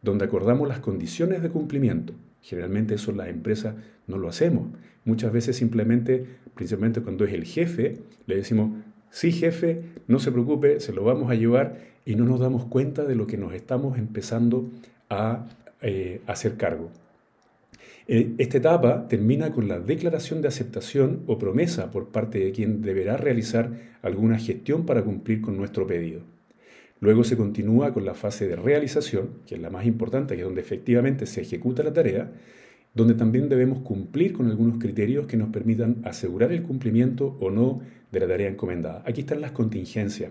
donde 0.00 0.24
acordamos 0.24 0.68
las 0.68 0.80
condiciones 0.80 1.42
de 1.42 1.50
cumplimiento, 1.50 2.14
Generalmente 2.42 2.96
eso 2.96 3.12
las 3.12 3.28
empresas 3.28 3.76
no 4.06 4.18
lo 4.18 4.28
hacemos. 4.28 4.68
Muchas 5.04 5.32
veces 5.32 5.56
simplemente, 5.56 6.26
principalmente 6.54 7.00
cuando 7.00 7.24
es 7.24 7.32
el 7.32 7.44
jefe, 7.44 7.98
le 8.26 8.36
decimos, 8.36 8.72
sí 9.10 9.32
jefe, 9.32 9.82
no 10.08 10.18
se 10.18 10.32
preocupe, 10.32 10.80
se 10.80 10.92
lo 10.92 11.04
vamos 11.04 11.30
a 11.30 11.36
llevar 11.36 11.78
y 12.04 12.16
no 12.16 12.24
nos 12.24 12.40
damos 12.40 12.64
cuenta 12.66 13.04
de 13.04 13.14
lo 13.14 13.28
que 13.28 13.38
nos 13.38 13.54
estamos 13.54 13.96
empezando 13.96 14.68
a 15.08 15.46
eh, 15.82 16.20
hacer 16.26 16.56
cargo. 16.56 16.90
Eh, 18.08 18.34
esta 18.38 18.58
etapa 18.58 19.06
termina 19.08 19.52
con 19.52 19.68
la 19.68 19.78
declaración 19.78 20.42
de 20.42 20.48
aceptación 20.48 21.22
o 21.26 21.38
promesa 21.38 21.90
por 21.90 22.08
parte 22.08 22.38
de 22.38 22.52
quien 22.52 22.82
deberá 22.82 23.16
realizar 23.16 23.70
alguna 24.02 24.38
gestión 24.38 24.84
para 24.86 25.02
cumplir 25.04 25.40
con 25.40 25.56
nuestro 25.56 25.86
pedido. 25.86 26.22
Luego 27.00 27.24
se 27.24 27.36
continúa 27.36 27.92
con 27.92 28.04
la 28.04 28.14
fase 28.14 28.46
de 28.46 28.56
realización, 28.56 29.30
que 29.46 29.56
es 29.56 29.60
la 29.60 29.70
más 29.70 29.86
importante, 29.86 30.34
que 30.34 30.42
es 30.42 30.46
donde 30.46 30.60
efectivamente 30.60 31.26
se 31.26 31.40
ejecuta 31.40 31.82
la 31.82 31.92
tarea, 31.92 32.30
donde 32.94 33.14
también 33.14 33.48
debemos 33.48 33.80
cumplir 33.80 34.32
con 34.32 34.48
algunos 34.48 34.78
criterios 34.78 35.26
que 35.26 35.36
nos 35.36 35.48
permitan 35.48 35.96
asegurar 36.04 36.52
el 36.52 36.62
cumplimiento 36.62 37.36
o 37.40 37.50
no 37.50 37.80
de 38.10 38.20
la 38.20 38.28
tarea 38.28 38.48
encomendada. 38.48 39.02
Aquí 39.06 39.22
están 39.22 39.40
las 39.40 39.52
contingencias. 39.52 40.30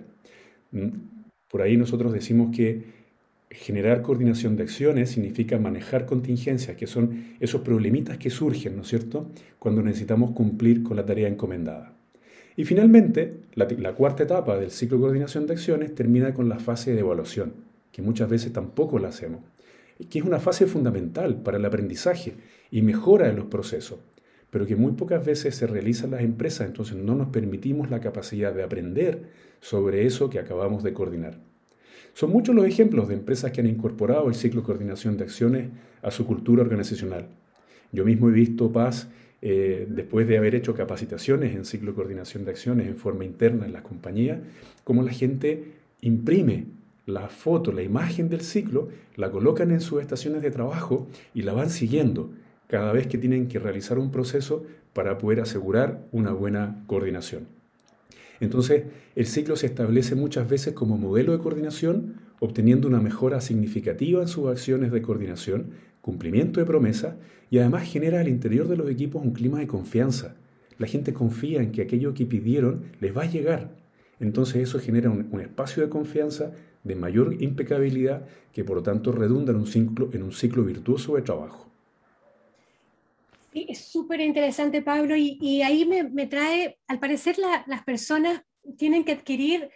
Mm, 0.71 0.89
por 1.49 1.61
ahí 1.61 1.75
nosotros 1.75 2.13
decimos 2.13 2.55
que 2.55 3.00
generar 3.53 4.01
coordinación 4.01 4.55
de 4.55 4.63
acciones 4.63 5.11
significa 5.11 5.59
manejar 5.59 6.05
contingencias, 6.05 6.77
que 6.77 6.87
son 6.87 7.35
esos 7.39 7.61
problemitas 7.61 8.17
que 8.17 8.29
surgen, 8.29 8.75
¿no 8.75 8.83
es 8.83 8.87
cierto?, 8.87 9.29
cuando 9.59 9.81
necesitamos 9.81 10.31
cumplir 10.31 10.83
con 10.83 10.97
la 10.97 11.05
tarea 11.05 11.27
encomendada. 11.27 11.93
Y 12.55 12.65
finalmente, 12.65 13.41
la, 13.53 13.93
cuarta 13.93 14.23
etapa 14.23 14.57
del 14.57 14.71
ciclo 14.71 14.97
de 14.97 15.01
coordinación 15.01 15.47
de 15.47 15.53
acciones 15.53 15.95
termina 15.95 16.33
con 16.33 16.49
la 16.49 16.59
fase 16.59 16.93
de 16.93 16.99
evaluación, 16.99 17.53
que 17.91 18.01
muchas 18.01 18.29
veces 18.29 18.53
tampoco 18.53 18.99
la 18.99 19.09
hacemos, 19.09 19.41
que 20.09 20.19
es 20.19 20.25
una 20.25 20.39
fase 20.39 20.65
fundamental 20.65 21.41
para 21.41 21.57
el 21.57 21.65
aprendizaje 21.65 22.35
y 22.71 22.81
mejora 22.81 23.27
de 23.27 23.33
los 23.33 23.45
procesos, 23.45 23.99
pero 24.49 24.65
que 24.65 24.75
muy 24.75 24.93
pocas 24.93 25.25
veces 25.25 25.55
se 25.55 25.67
realiza 25.67 26.05
en 26.05 26.11
las 26.11 26.21
empresas, 26.21 26.67
entonces 26.67 26.97
no 26.97 27.15
nos 27.15 27.29
permitimos 27.29 27.89
la 27.89 27.99
capacidad 27.99 28.53
de 28.53 28.63
aprender 28.63 29.29
sobre 29.59 30.05
eso 30.05 30.29
que 30.29 30.39
acabamos 30.39 30.83
de 30.83 30.93
coordinar. 30.93 31.50
Son 32.13 32.29
muchos 32.31 32.53
los 32.53 32.65
ejemplos 32.65 33.07
de 33.07 33.15
empresas 33.15 33.51
que 33.51 33.61
han 33.61 33.67
incorporado 33.67 34.27
el 34.27 34.35
ciclo 34.35 34.61
de 34.61 34.67
coordinación 34.67 35.17
de 35.17 35.23
acciones 35.23 35.69
a 36.01 36.11
su 36.11 36.25
cultura 36.25 36.61
organizacional. 36.61 37.27
Yo 37.91 38.05
mismo 38.05 38.29
he 38.29 38.33
visto 38.33 38.71
Paz, 38.71 39.09
eh, 39.41 39.87
después 39.89 40.27
de 40.27 40.37
haber 40.37 40.53
hecho 40.53 40.75
capacitaciones 40.75 41.55
en 41.55 41.65
ciclo 41.65 41.91
de 41.91 41.95
coordinación 41.95 42.45
de 42.45 42.51
acciones 42.51 42.87
en 42.87 42.95
forma 42.95 43.25
interna 43.25 43.65
en 43.65 43.73
las 43.73 43.81
compañías, 43.81 44.39
cómo 44.83 45.03
la 45.03 45.11
gente 45.11 45.73
imprime 46.01 46.65
la 47.05 47.27
foto, 47.27 47.71
la 47.71 47.81
imagen 47.81 48.29
del 48.29 48.41
ciclo, 48.41 48.89
la 49.15 49.31
colocan 49.31 49.71
en 49.71 49.81
sus 49.81 50.01
estaciones 50.01 50.41
de 50.41 50.51
trabajo 50.51 51.07
y 51.33 51.41
la 51.41 51.53
van 51.53 51.69
siguiendo 51.69 52.31
cada 52.67 52.93
vez 52.93 53.07
que 53.07 53.17
tienen 53.17 53.47
que 53.47 53.59
realizar 53.59 53.97
un 53.97 54.11
proceso 54.11 54.65
para 54.93 55.17
poder 55.17 55.41
asegurar 55.41 56.05
una 56.11 56.31
buena 56.31 56.83
coordinación. 56.87 57.60
Entonces, 58.41 58.83
el 59.15 59.27
ciclo 59.27 59.55
se 59.55 59.67
establece 59.67 60.15
muchas 60.15 60.49
veces 60.49 60.73
como 60.73 60.97
modelo 60.97 61.31
de 61.31 61.37
coordinación, 61.37 62.15
obteniendo 62.39 62.87
una 62.87 62.99
mejora 62.99 63.39
significativa 63.39 64.21
en 64.21 64.27
sus 64.27 64.49
acciones 64.49 64.91
de 64.91 65.01
coordinación, 65.03 65.67
cumplimiento 66.01 66.59
de 66.59 66.65
promesas 66.65 67.15
y 67.51 67.59
además 67.59 67.83
genera 67.83 68.19
al 68.19 68.27
interior 68.27 68.67
de 68.67 68.77
los 68.77 68.89
equipos 68.89 69.23
un 69.23 69.31
clima 69.31 69.59
de 69.59 69.67
confianza. 69.67 70.35
La 70.79 70.87
gente 70.87 71.13
confía 71.13 71.61
en 71.61 71.71
que 71.71 71.83
aquello 71.83 72.15
que 72.15 72.25
pidieron 72.25 72.81
les 72.99 73.15
va 73.15 73.23
a 73.23 73.29
llegar. 73.29 73.75
Entonces 74.19 74.63
eso 74.63 74.79
genera 74.79 75.11
un, 75.11 75.39
espacio 75.39 75.83
de 75.83 75.89
confianza 75.89 76.51
de 76.83 76.95
mayor 76.95 77.35
impecabilidad 77.41 78.25
que 78.51 78.63
por 78.63 78.77
lo 78.77 78.83
tanto 78.83 79.11
redunda 79.11 79.51
en 79.51 79.59
un 79.59 79.67
ciclo, 79.67 80.09
en 80.13 80.23
un 80.23 80.31
ciclo 80.31 80.63
virtuoso 80.63 81.15
de 81.15 81.21
trabajo. 81.21 81.70
Es 83.51 83.91
súper 83.91 84.21
interesante, 84.21 84.81
Pablo, 84.81 85.15
y, 85.17 85.61
ahí 85.61 85.85
me, 85.85 86.27
trae, 86.27 86.79
al 86.87 86.99
parecer 86.99 87.37
las 87.37 87.83
personas 87.83 88.41
tienen 88.77 89.03
que 89.03 89.11
adquirir 89.11 89.69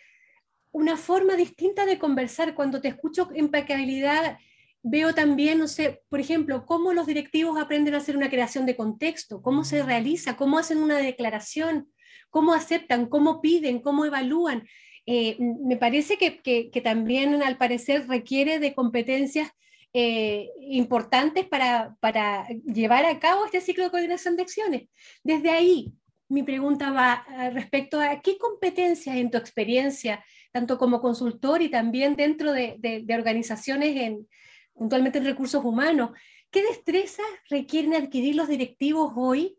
una 0.71 0.95
forma 0.97 1.35
distinta 1.35 1.85
de 1.85 1.99
conversar. 1.99 2.55
Cuando 2.55 2.79
te 2.79 2.87
escucho 2.87 3.29
impecabilidad, 3.35 4.37
veo 4.81 5.13
también, 5.13 5.59
no 5.59 5.67
sé, 5.67 6.03
por 6.09 6.19
ejemplo, 6.19 6.65
cómo 6.65 6.93
los 6.93 7.07
directivos 7.07 7.59
aprenden 7.59 7.95
a 7.95 7.97
hacer 7.97 8.15
una 8.15 8.29
creación 8.29 8.65
de 8.65 8.75
contexto, 8.75 9.41
cómo 9.41 9.63
se 9.63 9.83
realiza, 9.83 10.37
cómo 10.37 10.57
hacen 10.57 10.77
una 10.77 10.97
declaración, 10.97 11.91
cómo 12.29 12.53
aceptan, 12.53 13.07
cómo 13.07 13.41
piden, 13.41 13.79
cómo 13.79 14.05
evalúan. 14.05 14.67
Eh, 15.05 15.37
me 15.39 15.75
parece 15.77 16.17
que, 16.17 16.39
que, 16.41 16.81
también, 16.81 17.41
al 17.41 17.57
parecer, 17.57 18.07
requiere 18.07 18.59
de 18.59 18.73
competencias 18.73 19.49
eh, 19.97 20.51
importantes 20.59 21.47
para, 21.47 21.95
para, 22.01 22.45
llevar 22.65 23.05
a 23.05 23.17
cabo 23.17 23.45
este 23.45 23.61
ciclo 23.61 23.85
de 23.85 23.91
coordinación 23.91 24.35
de 24.35 24.41
acciones. 24.41 24.89
Desde 25.23 25.51
ahí, 25.51 25.93
mi 26.27 26.43
pregunta 26.43 26.91
va 26.91 27.25
eh, 27.31 27.49
respecto 27.51 28.01
a 28.01 28.19
qué 28.19 28.37
competencias 28.37 29.15
en 29.15 29.31
tu 29.31 29.37
experiencia, 29.37 30.21
tanto 30.51 30.77
como 30.77 30.99
consultor 30.99 31.61
y 31.61 31.69
también 31.69 32.17
dentro 32.17 32.51
de, 32.51 33.05
organizaciones 33.17 33.95
en, 33.95 34.27
puntualmente 34.73 35.19
en 35.19 35.23
recursos 35.23 35.63
humanos, 35.63 36.09
qué 36.51 36.61
destrezas 36.61 37.25
requieren 37.49 37.93
adquirir 37.93 38.35
los 38.35 38.49
directivos 38.49 39.13
hoy 39.15 39.57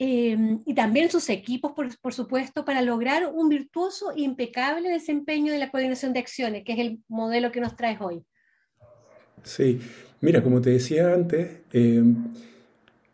em, 0.00 0.58
y 0.66 0.74
también 0.74 1.12
sus 1.12 1.28
equipos, 1.28 1.74
por, 1.74 1.96
por, 2.00 2.12
supuesto, 2.12 2.64
para 2.64 2.82
lograr 2.82 3.28
un 3.32 3.48
virtuoso 3.48 4.10
e 4.10 4.22
impecable 4.22 4.88
desempeño 4.88 5.52
de 5.52 5.60
la 5.60 5.70
coordinación 5.70 6.12
de 6.12 6.18
acciones, 6.18 6.64
que 6.64 6.72
es 6.72 6.80
el 6.80 6.98
modelo 7.06 7.52
que 7.52 7.60
nos 7.60 7.76
traes 7.76 8.00
hoy. 8.00 8.24
Sí, 9.46 9.78
mira, 10.22 10.42
como 10.42 10.60
te 10.60 10.70
decía 10.70 11.14
antes, 11.14 11.60
eh, 11.72 12.02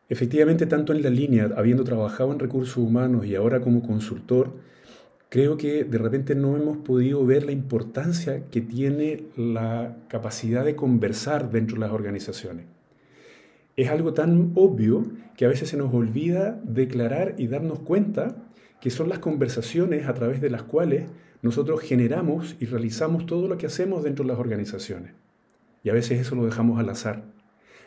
efectivamente 0.09 0.65
tanto 0.65 0.95
en 0.95 1.03
la 1.03 1.11
línea, 1.11 1.51
habiendo 1.55 1.85
trabajado 1.85 2.33
en 2.33 2.39
recursos 2.39 2.79
humanos 2.79 3.27
y 3.27 3.35
ahora 3.35 3.61
como 3.61 3.83
consultor, 3.83 4.51
creo 5.29 5.59
que 5.59 5.85
de 5.85 5.99
repente 5.99 6.35
no 6.35 6.57
hemos 6.57 6.79
podido 6.79 7.25
ver 7.27 7.45
la 7.45 7.53
importancia 7.53 8.45
que 8.51 8.63
tiene 8.63 9.25
la 9.37 9.95
capacidad 10.09 10.65
de 10.65 10.75
conversar 10.75 11.51
dentro 11.51 11.75
de 11.75 11.81
las 11.81 11.93
organizaciones. 11.93 12.65
Es 13.77 13.91
algo 13.91 14.15
tan 14.15 14.53
obvio 14.55 15.05
que 15.37 15.45
a 15.45 15.49
veces 15.49 15.69
se 15.69 15.77
nos 15.77 15.93
olvida 15.93 16.59
declarar 16.65 17.35
y 17.37 17.47
darnos 17.47 17.81
cuenta 17.81 18.37
que 18.81 18.89
son 18.89 19.11
las 19.11 19.19
conversaciones 19.19 20.09
a 20.09 20.15
través 20.15 20.41
de 20.41 20.49
las 20.49 20.63
cuales 20.63 21.05
nosotros 21.43 21.83
generamos 21.83 22.57
y 22.59 22.65
realizamos 22.65 23.27
todo 23.27 23.49
lo 23.49 23.59
que 23.59 23.67
hacemos 23.67 24.03
dentro 24.03 24.25
de 24.25 24.31
las 24.31 24.41
organizaciones. 24.41 25.13
Y 25.83 25.91
a 25.91 25.93
veces 25.93 26.21
eso 26.21 26.35
lo 26.35 26.45
dejamos 26.45 26.79
al 26.79 26.89
azar. 26.89 27.25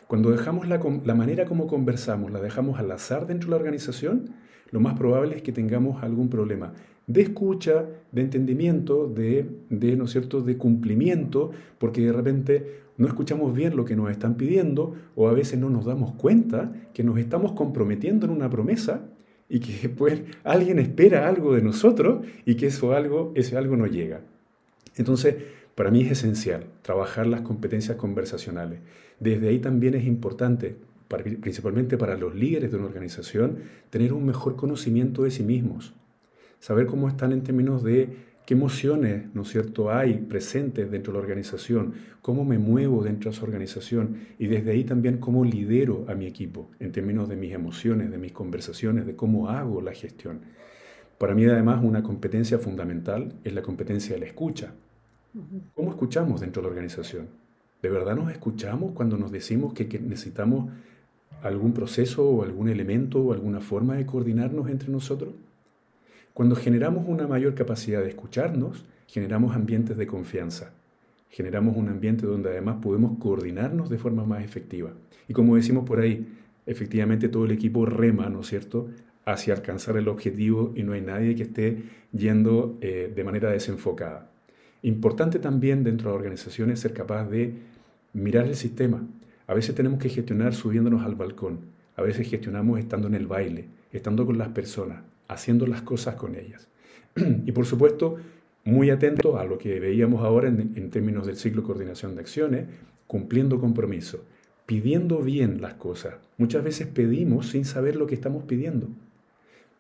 Cuando 0.08 0.32
dejamos 0.32 0.68
la, 0.68 1.16
manera 1.16 1.46
como 1.46 1.68
conversamos, 1.68 2.32
la 2.32 2.40
dejamos 2.40 2.80
al 2.80 2.92
azar 2.92 3.26
dentro 3.26 3.48
de 3.48 3.52
la 3.52 3.58
organización, 3.58 4.30
lo 4.72 4.80
más 4.80 4.96
probable 4.98 5.36
es 5.36 5.42
que 5.42 5.52
tengamos 5.52 6.04
algún 6.04 6.30
problema 6.30 6.74
de 7.08 7.22
escucha, 7.22 7.86
de 8.12 8.22
entendimiento, 8.22 9.08
de, 9.08 9.48
de, 9.70 9.96
¿no 9.96 10.06
es 10.06 10.12
cierto?, 10.12 10.42
de 10.42 10.58
cumplimiento, 10.58 11.52
porque 11.78 12.02
de 12.02 12.12
repente 12.12 12.82
no 12.98 13.08
escuchamos 13.08 13.54
bien 13.54 13.76
lo 13.76 13.86
que 13.86 13.96
nos 13.96 14.10
están 14.10 14.36
pidiendo 14.36 14.96
o 15.16 15.28
a 15.28 15.34
veces 15.34 15.60
no 15.60 15.70
nos 15.70 15.86
damos 15.86 16.14
cuenta 16.14 16.72
que 16.94 17.04
nos 17.04 17.18
estamos 17.20 17.52
comprometiendo 17.52 18.26
en 18.26 18.32
una 18.32 18.50
promesa 18.50 19.06
y 19.50 19.60
que 19.60 19.88
después 19.88 20.24
alguien 20.44 20.80
espera 20.80 21.28
algo 21.28 21.54
de 21.54 21.62
nosotros 21.62 22.26
y 22.46 22.56
que 22.56 22.68
eso 22.68 22.94
algo, 22.94 23.32
ese 23.36 23.58
algo 23.58 23.76
no 23.76 23.86
llega. 23.86 24.22
Entonces, 24.96 25.36
para 25.76 25.92
mí 25.92 26.02
es 26.02 26.12
esencial 26.12 26.68
trabajar 26.82 27.28
las 27.28 27.42
competencias 27.42 27.98
conversacionales. 27.98 28.80
Desde 29.20 29.50
ahí 29.50 29.60
también 29.60 29.94
es 29.94 30.06
importante, 30.06 30.78
principalmente 31.42 31.98
para 31.98 32.18
los 32.18 32.34
líderes 32.34 32.72
de 32.72 32.78
una 32.78 32.88
organización, 32.88 33.60
tener 33.90 34.14
un 34.14 34.26
mejor 34.26 34.56
conocimiento 34.56 35.24
de 35.24 35.32
sí 35.32 35.44
mismos. 35.44 35.94
Saber 36.60 36.86
cómo 36.86 37.10
están 37.10 37.34
en 37.34 37.44
términos 37.44 37.84
de 37.84 38.10
qué 38.46 38.54
emociones, 38.54 39.26
¿no 39.34 39.42
es 39.42 39.50
cierto?, 39.50 39.92
hay 39.92 40.14
presentes 40.14 40.90
dentro 40.90 41.12
de 41.12 41.20
la 41.20 41.24
organización, 41.24 41.94
cómo 42.22 42.46
me 42.46 42.58
muevo 42.58 43.04
dentro 43.04 43.30
de 43.30 43.36
esa 43.36 43.46
organización 43.46 44.18
y 44.40 44.48
desde 44.48 44.72
ahí 44.72 44.84
también 44.84 45.18
cómo 45.18 45.44
lidero 45.44 46.06
a 46.08 46.16
mi 46.16 46.26
equipo 46.26 46.72
en 46.80 46.92
términos 46.92 47.28
de 47.28 47.36
mis 47.36 47.54
emociones, 47.54 48.12
de 48.12 48.18
mis 48.18 48.32
conversaciones, 48.32 49.06
de 49.06 49.16
cómo 49.16 49.50
hago 49.50 49.82
la 49.82 49.94
gestión. 49.94 50.42
Para 51.18 51.34
mí 51.34 51.46
además 51.46 51.84
una 51.84 52.04
competencia 52.04 52.60
fundamental 52.60 53.34
es 53.44 53.54
la 53.54 53.62
competencia 53.62 54.16
de 54.16 54.22
la 54.22 54.28
escucha. 54.28 54.74
¿Cómo 55.74 55.92
escuchamos 55.92 56.40
dentro 56.40 56.62
de 56.62 56.68
la 56.68 56.72
organización? 56.72 57.28
¿De 57.82 57.90
verdad 57.90 58.16
nos 58.16 58.32
escuchamos 58.32 58.94
cuando 58.94 59.18
nos 59.18 59.32
decimos 59.34 59.74
que, 59.74 59.86
necesitamos 60.00 60.72
algún 61.44 61.74
proceso 61.74 62.28
o 62.28 62.44
algún 62.44 62.70
elemento 62.70 63.20
o 63.22 63.34
alguna 63.34 63.60
forma 63.60 63.96
de 63.96 64.06
coordinarnos 64.06 64.70
entre 64.70 64.90
nosotros? 64.90 65.34
Cuando 66.34 66.56
generamos 66.56 67.04
una 67.08 67.28
mayor 67.28 67.54
capacidad 67.54 68.02
de 68.02 68.10
escucharnos, 68.10 68.86
generamos 69.08 69.56
ambientes 69.56 69.98
de 69.98 70.08
confianza. 70.08 70.72
Generamos 71.30 71.76
un 71.76 71.90
ambiente 71.90 72.26
donde 72.26 72.52
además 72.52 72.78
podemos 72.82 73.20
coordinarnos 73.20 73.90
de 73.90 73.98
forma 73.98 74.24
más 74.24 74.42
efectiva. 74.42 74.92
Y 75.28 75.34
como 75.34 75.58
decimos 75.58 75.86
por 75.86 76.00
ahí, 76.00 76.28
efectivamente 76.66 77.28
todo 77.28 77.44
el 77.44 77.52
equipo 77.52 77.86
rema, 77.86 78.30
¿no 78.30 78.40
es 78.40 78.48
cierto?, 78.48 78.90
hacia 79.26 79.54
alcanzar 79.54 79.98
el 79.98 80.08
objetivo 80.08 80.72
y 80.76 80.84
no 80.84 80.94
hay 80.94 81.02
nadie 81.02 81.36
que 81.36 81.44
esté 81.44 81.84
yendo 82.14 82.78
eh, 82.80 83.12
de 83.14 83.24
manera 83.24 83.50
desenfocada. 83.50 84.30
Importante 84.86 85.40
también 85.40 85.84
dentro 85.84 86.12
de 86.12 86.16
organizaciones 86.16 86.80
ser 86.80 86.94
capaz 86.94 87.26
de 87.26 87.56
mirar 88.14 88.46
el 88.46 88.56
sistema, 88.56 89.02
A 89.48 89.56
veces 89.56 89.74
tenemos 89.74 90.00
que 90.00 90.10
gestionar 90.10 90.54
subiéndonos 90.54 91.04
al 91.04 91.16
balcón, 91.16 91.60
a 91.96 92.04
veces 92.04 92.30
gestionamos 92.30 92.78
estando 92.78 93.08
en 93.08 93.16
el 93.16 93.26
baile, 93.26 93.66
estando 93.92 94.28
con 94.28 94.38
las 94.38 94.50
personas, 94.50 95.02
haciendo 95.28 95.66
las 95.66 95.82
cosas 95.82 96.16
con 96.16 96.36
ellas. 96.36 96.68
y 97.16 97.52
por 97.52 97.66
supuesto, 97.66 98.18
muy 98.64 98.92
atento 98.92 99.40
a 99.40 99.46
lo 99.46 99.58
que 99.58 99.80
veíamos 99.80 100.24
ahora 100.24 100.50
en, 100.50 100.74
en 100.76 100.90
términos 100.92 101.26
del 101.26 101.36
ciclo 101.36 101.62
de 101.62 101.68
coordinación 101.68 102.14
de 102.14 102.22
acciones, 102.22 102.66
cumpliendo 103.08 103.60
compromiso, 103.60 104.24
pidiendo 104.68 105.20
bien 105.24 105.62
las 105.62 105.74
cosas. 105.76 106.16
Muchas 106.38 106.64
veces 106.64 106.86
pedimos 106.86 107.50
sin 107.50 107.66
saber 107.66 107.96
lo 107.96 108.06
que 108.06 108.16
estamos 108.16 108.44
pidiendo. 108.44 108.88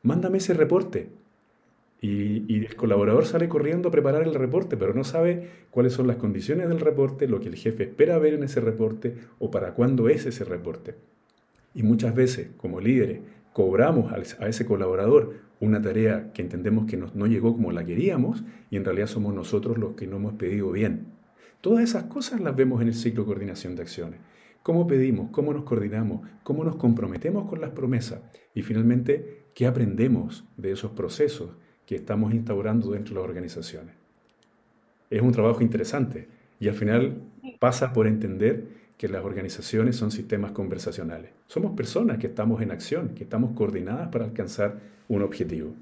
Mándame 0.01 0.39
ese 0.39 0.55
reporte. 0.55 1.09
Y, 2.01 2.65
el 2.65 2.75
colaborador 2.75 3.25
sale 3.25 3.49
corriendo 3.49 3.89
a 3.89 3.91
preparar 3.91 4.23
el 4.23 4.35
reporte, 4.35 4.77
pero 4.77 4.93
no 4.93 5.03
sabe 5.03 5.49
cuáles 5.71 5.93
son 5.93 6.07
las 6.07 6.17
condiciones 6.17 6.69
del 6.69 6.79
reporte, 6.79 7.27
lo 7.27 7.39
que 7.39 7.49
el 7.49 7.55
jefe 7.55 7.83
espera 7.83 8.19
ver 8.19 8.35
en 8.35 8.43
ese 8.43 8.61
reporte 8.61 9.15
o 9.39 9.49
para 9.49 9.73
cuándo 9.73 10.09
es 10.09 10.25
ese 10.25 10.43
reporte. 10.43 10.95
Y 11.73 11.83
muchas 11.83 12.13
veces, 12.13 12.49
como 12.57 12.79
líderes, 12.79 13.21
cobramos 13.53 14.11
a 14.11 14.47
ese 14.47 14.65
colaborador 14.65 15.33
una 15.59 15.81
tarea 15.81 16.31
que 16.33 16.41
entendemos 16.41 16.85
que 16.85 16.97
no 16.97 17.27
llegó 17.27 17.53
como 17.53 17.71
la 17.71 17.85
queríamos 17.85 18.43
y 18.69 18.75
en 18.77 18.85
realidad 18.85 19.07
somos 19.07 19.33
nosotros 19.33 19.77
los 19.77 19.95
que 19.95 20.07
no 20.07 20.17
hemos 20.17 20.33
pedido 20.33 20.71
bien. 20.71 21.07
Todas 21.61 21.83
esas 21.83 22.03
cosas 22.03 22.41
las 22.41 22.55
vemos 22.55 22.81
en 22.81 22.89
el 22.89 22.93
ciclo 22.93 23.23
de 23.23 23.27
coordinación 23.27 23.75
de 23.75 23.81
acciones. 23.81 24.19
Cómo 24.61 24.87
pedimos, 24.87 25.29
cómo 25.31 25.53
nos 25.53 25.63
coordinamos, 25.63 26.27
cómo 26.43 26.63
nos 26.63 26.75
comprometemos 26.75 27.49
con 27.49 27.61
las 27.61 27.71
promesas 27.71 28.21
y 28.53 28.61
finalmente 28.61 29.45
qué 29.53 29.65
aprendemos 29.65 30.45
de 30.57 30.71
esos 30.71 30.91
procesos 30.91 31.51
que 31.85 31.95
estamos 31.95 32.33
instaurando 32.33 32.91
dentro 32.91 33.15
de 33.15 33.21
las 33.21 33.29
organizaciones. 33.29 33.95
Es 35.09 35.21
un 35.21 35.31
trabajo 35.31 35.61
interesante 35.61 36.27
y 36.59 36.67
al 36.67 36.75
final 36.75 37.21
pasa 37.59 37.93
por 37.93 38.07
entender 38.07 38.63
que 38.97 39.07
las 39.07 39.23
organizaciones 39.23 39.95
son 39.95 40.11
sistemas 40.11 40.51
conversacionales. 40.51 41.31
Somos 41.47 41.75
personas 41.75 42.17
que 42.17 42.27
estamos 42.27 42.61
en 42.61 42.71
acción, 42.71 43.13
que 43.13 43.23
estamos 43.23 43.51
coordinadas 43.55 44.07
para 44.09 44.25
alcanzar 44.25 44.79
un 45.07 45.21
objetivo. 45.21 45.73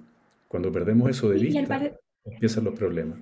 Cuando 0.48 0.72
perdemos 0.72 1.10
eso 1.10 1.30
de 1.30 1.40
vista, 1.40 1.94
empiezan 2.26 2.64
los 2.64 2.74
problemas. 2.74 3.20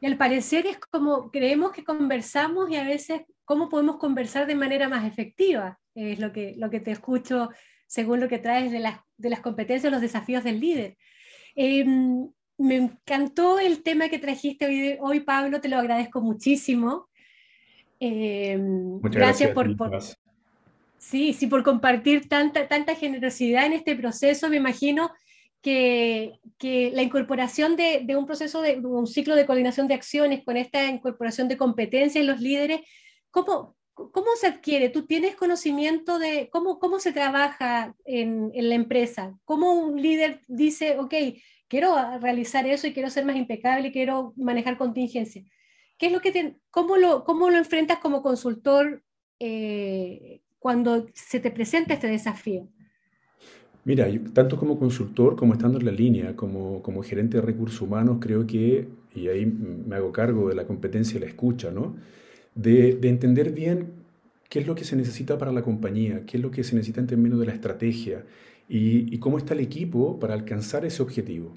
Y 0.00 0.06
al 0.06 0.16
parecer 0.16 0.66
es 0.66 0.78
como 0.78 1.30
creemos 1.30 1.72
que 1.72 1.84
conversamos 1.84 2.70
y 2.70 2.76
a 2.76 2.84
veces 2.84 3.22
cómo 3.44 3.68
podemos 3.68 3.96
conversar 3.96 4.46
de 4.46 4.54
manera 4.54 4.88
más 4.88 5.04
efectiva. 5.04 5.78
Es 5.94 6.18
lo 6.18 6.32
que, 6.32 6.54
lo 6.56 6.70
que 6.70 6.80
te 6.80 6.90
escucho 6.90 7.50
según 7.86 8.20
lo 8.20 8.28
que 8.28 8.38
traes 8.38 8.72
de 8.72 8.80
las, 8.80 9.00
de 9.16 9.30
las 9.30 9.40
competencias, 9.40 9.92
los 9.92 10.02
desafíos 10.02 10.44
del 10.44 10.60
líder. 10.60 10.96
Em, 11.56 12.28
me 12.58 12.76
encantó 12.76 13.58
el 13.58 13.82
tema 13.82 14.08
que 14.08 14.18
trajiste 14.18 14.66
hoy, 14.66 14.98
hoy, 15.00 15.20
Pablo, 15.20 15.60
te 15.60 15.68
lo 15.68 15.78
agradezco 15.78 16.20
muchísimo. 16.20 17.08
Em, 17.98 19.00
Muchas 19.00 19.16
gracias, 19.16 19.50
por, 19.52 19.74
sí, 20.98 21.32
sí, 21.32 21.46
por 21.46 21.64
compartir 21.64 22.28
tanta, 22.28 22.68
tanta 22.68 22.94
generosidad 22.94 23.66
en 23.66 23.72
este 23.72 23.96
proceso. 23.96 24.50
Me 24.50 24.56
imagino 24.56 25.10
que, 25.62 26.38
que 26.58 26.90
la 26.92 27.02
incorporación 27.02 27.74
de, 27.74 28.02
de, 28.04 28.16
un 28.16 28.26
proceso, 28.26 28.60
de 28.60 28.78
un 28.78 29.06
ciclo 29.06 29.34
de 29.34 29.46
coordinación 29.46 29.88
de 29.88 29.94
acciones 29.94 30.44
con 30.44 30.58
esta 30.58 30.84
incorporación 30.84 31.48
de 31.48 31.56
competencias 31.56 32.20
en 32.20 32.26
los 32.26 32.40
líderes, 32.40 32.80
¿cómo, 33.30 33.76
¿cómo 33.96 34.36
se 34.38 34.46
adquiere? 34.46 34.90
¿Tú 34.90 35.06
tienes 35.06 35.34
conocimiento 35.36 36.18
de 36.18 36.48
cómo, 36.52 36.78
cómo 36.78 36.98
se 36.98 37.12
trabaja 37.12 37.94
en, 38.04 38.50
en, 38.54 38.68
la 38.68 38.74
empresa? 38.74 39.38
¿Cómo 39.44 39.72
un 39.72 40.00
líder 40.00 40.42
dice, 40.48 40.98
ok, 40.98 41.14
quiero 41.66 41.96
realizar 42.20 42.66
eso 42.66 42.86
y 42.86 42.92
quiero 42.92 43.08
ser 43.08 43.24
más 43.24 43.36
impecable 43.36 43.88
y 43.88 43.92
quiero 43.92 44.34
manejar 44.36 44.76
contingencia? 44.76 45.44
¿Qué 45.98 46.06
es 46.06 46.12
lo 46.12 46.20
que 46.20 46.56
cómo, 46.70 46.98
lo, 46.98 47.24
¿Cómo 47.24 47.48
lo 47.48 47.56
enfrentas 47.56 47.98
como 47.98 48.22
consultor 48.22 49.02
eh, 49.40 50.42
cuando 50.58 51.06
se 51.14 51.40
te 51.40 51.50
presenta 51.50 51.94
este 51.94 52.08
desafío? 52.08 52.68
Mira, 53.84 54.06
tanto 54.34 54.58
como 54.58 54.78
consultor 54.78 55.36
como 55.36 55.54
estando 55.54 55.78
en 55.78 55.86
la 55.86 55.92
línea, 55.92 56.36
como, 56.36 56.82
como 56.82 57.02
gerente 57.02 57.38
de 57.38 57.42
recursos 57.42 57.80
humanos, 57.80 58.18
creo 58.20 58.46
que, 58.46 58.88
y 59.14 59.28
ahí 59.28 59.46
me 59.46 59.96
hago 59.96 60.12
cargo 60.12 60.48
de 60.48 60.56
la 60.56 60.66
competencia 60.66 61.16
y 61.16 61.20
la 61.20 61.26
escucha, 61.26 61.70
¿no? 61.70 61.96
De, 62.56 62.98
entender 63.02 63.52
bien 63.52 63.90
qué 64.48 64.58
es 64.58 64.66
lo 64.66 64.74
que 64.74 64.84
se 64.84 64.96
necesita 64.96 65.38
para 65.38 65.52
la 65.52 65.62
compañía, 65.62 66.24
qué 66.26 66.38
es 66.38 66.42
lo 66.42 66.50
que 66.50 66.64
se 66.64 66.74
necesita 66.74 67.00
en 67.00 67.06
términos 67.06 67.38
de 67.38 67.46
la 67.46 67.52
estrategia 67.52 68.24
y, 68.68 69.16
cómo 69.18 69.38
está 69.38 69.54
el 69.54 69.60
equipo 69.60 70.18
para 70.18 70.34
alcanzar 70.34 70.84
ese 70.84 71.02
objetivo. 71.02 71.54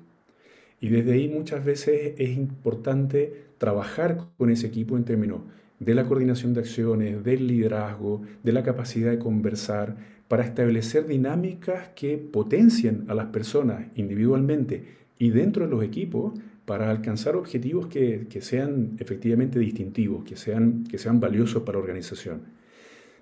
Y 0.82 0.90
desde 0.90 1.14
ahí 1.14 1.28
muchas 1.28 1.66
veces 1.66 2.14
es 2.18 2.38
importante 2.38 3.48
trabajar 3.58 4.28
con 4.38 4.50
ese 4.50 4.68
equipo 4.68 4.96
en 4.96 5.04
términos 5.04 5.42
de 5.80 5.96
la 5.96 6.06
coordinación 6.06 6.54
de 6.54 6.62
acciones, 6.62 7.24
del 7.24 7.48
liderazgo, 7.48 8.22
de 8.44 8.52
la 8.54 8.64
capacidad 8.64 9.12
de 9.12 9.20
conversar, 9.20 9.96
para 10.28 10.44
establecer 10.44 11.08
dinámicas 11.08 11.90
que 11.96 12.18
potencien 12.18 13.06
a 13.08 13.16
las 13.16 13.28
personas 13.28 13.88
individualmente 13.96 14.84
y 15.18 15.32
dentro 15.32 15.66
de 15.66 15.72
los 15.72 15.84
equipos 15.84 16.34
para 16.70 16.92
alcanzar 16.92 17.36
objetivos 17.36 17.88
que, 17.88 18.28
sean 18.42 18.92
efectivamente 19.00 19.58
distintivos, 19.58 20.24
que 20.24 20.36
sean, 20.36 20.84
que 20.84 21.00
sean 21.00 21.20
valiosos 21.20 21.64
para 21.64 21.80
la 21.80 21.84
organización. 21.84 22.44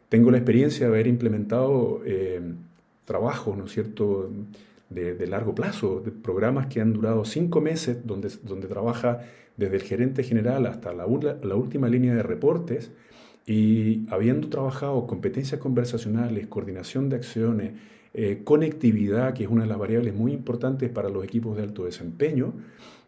Tengo 0.10 0.32
la 0.32 0.38
experiencia 0.38 0.86
de 0.86 0.92
haber 0.92 1.08
implementado 1.08 2.02
eh, 2.06 2.42
trabajos, 3.06 3.58
¿no 3.58 3.64
es 3.64 3.72
cierto?, 3.72 4.30
de, 4.90 5.28
largo 5.28 5.56
plazo, 5.56 6.02
de 6.04 6.12
programas 6.12 6.68
que 6.68 6.82
han 6.82 6.92
durado 6.92 7.24
cinco 7.24 7.62
meses, 7.62 8.06
donde, 8.06 8.30
donde 8.44 8.68
trabaja 8.68 9.22
desde 9.56 9.78
el 9.78 9.84
gerente 9.84 10.24
general 10.24 10.66
hasta 10.66 10.92
la, 10.92 11.06
última 11.06 11.88
línea 11.88 12.16
de 12.16 12.24
reportes, 12.24 12.92
y 13.46 14.06
habiendo 14.10 14.50
trabajado 14.50 15.08
competencias 15.08 15.62
conversacionales, 15.62 16.48
coordinación 16.48 17.08
de 17.08 17.16
acciones, 17.16 17.72
eh, 18.14 18.42
conectividad, 18.44 19.34
que 19.34 19.46
es 19.46 19.50
una 19.50 19.64
de 19.64 19.70
las 19.70 19.78
variables 19.78 20.14
muy 20.14 20.34
importantes 20.34 20.90
para 20.90 21.08
los 21.08 21.24
equipos 21.24 21.56
de 21.56 21.64
alto 21.64 21.86
desempeño, 21.86 22.54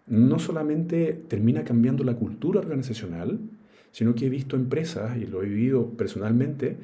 no 0.10 0.40
solamente 0.40 1.14
termina 1.28 1.64
cambiando 1.64 2.04
la 2.04 2.16
cultura 2.16 2.60
organizacional, 2.60 3.40
sino 3.92 4.16
que 4.16 4.26
he 4.26 4.30
visto 4.30 4.56
empresas, 4.56 5.18
y 5.18 5.26
lo 5.26 5.44
he 5.44 5.48
vivido 5.48 5.92
personalmente, 5.92 6.78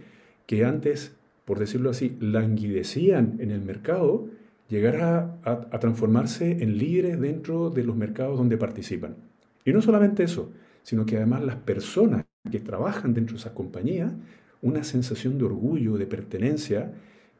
que 0.45 0.63
antes, 0.63 1.15
por 1.43 1.59
decirlo 1.59 1.89
así, 1.89 2.15
languidecían 2.19 3.37
en 3.39 3.51
el 3.51 3.61
mercado, 3.61 4.27
llegar 4.69 5.39
a, 5.43 5.79
transformarse 5.79 6.63
en 6.63 6.77
líderes 6.77 7.19
dentro 7.19 7.69
de 7.69 7.83
los 7.83 7.95
mercados 7.95 8.37
donde 8.37 8.57
participan. 8.57 9.15
Y 9.63 9.73
no 9.73 9.81
solamente 9.81 10.23
eso, 10.23 10.51
sino 10.83 11.05
que 11.05 11.17
además 11.17 11.43
las 11.43 11.57
personas 11.57 12.25
que 12.49 12.59
trabajan 12.59 13.13
dentro 13.13 13.33
de 13.33 13.39
esas 13.39 13.53
compañías, 13.53 14.13
una 14.61 14.83
sensación 14.83 15.37
de 15.37 15.45
orgullo, 15.45 15.97
de 15.97 16.07
pertenencia, 16.07 16.93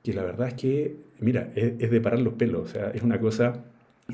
que 0.04 0.14
la 0.14 0.24
verdad 0.24 0.50
es 0.50 0.54
que, 0.56 0.96
mira, 1.20 1.50
es, 1.56 1.74
es 1.80 1.92
de 1.92 2.02
parar 2.02 2.20
los 2.20 2.34
pelos, 2.34 2.70
o 2.70 2.74
sea, 2.74 2.90
es 2.92 3.02
una 3.02 3.20
cosa 3.20 3.64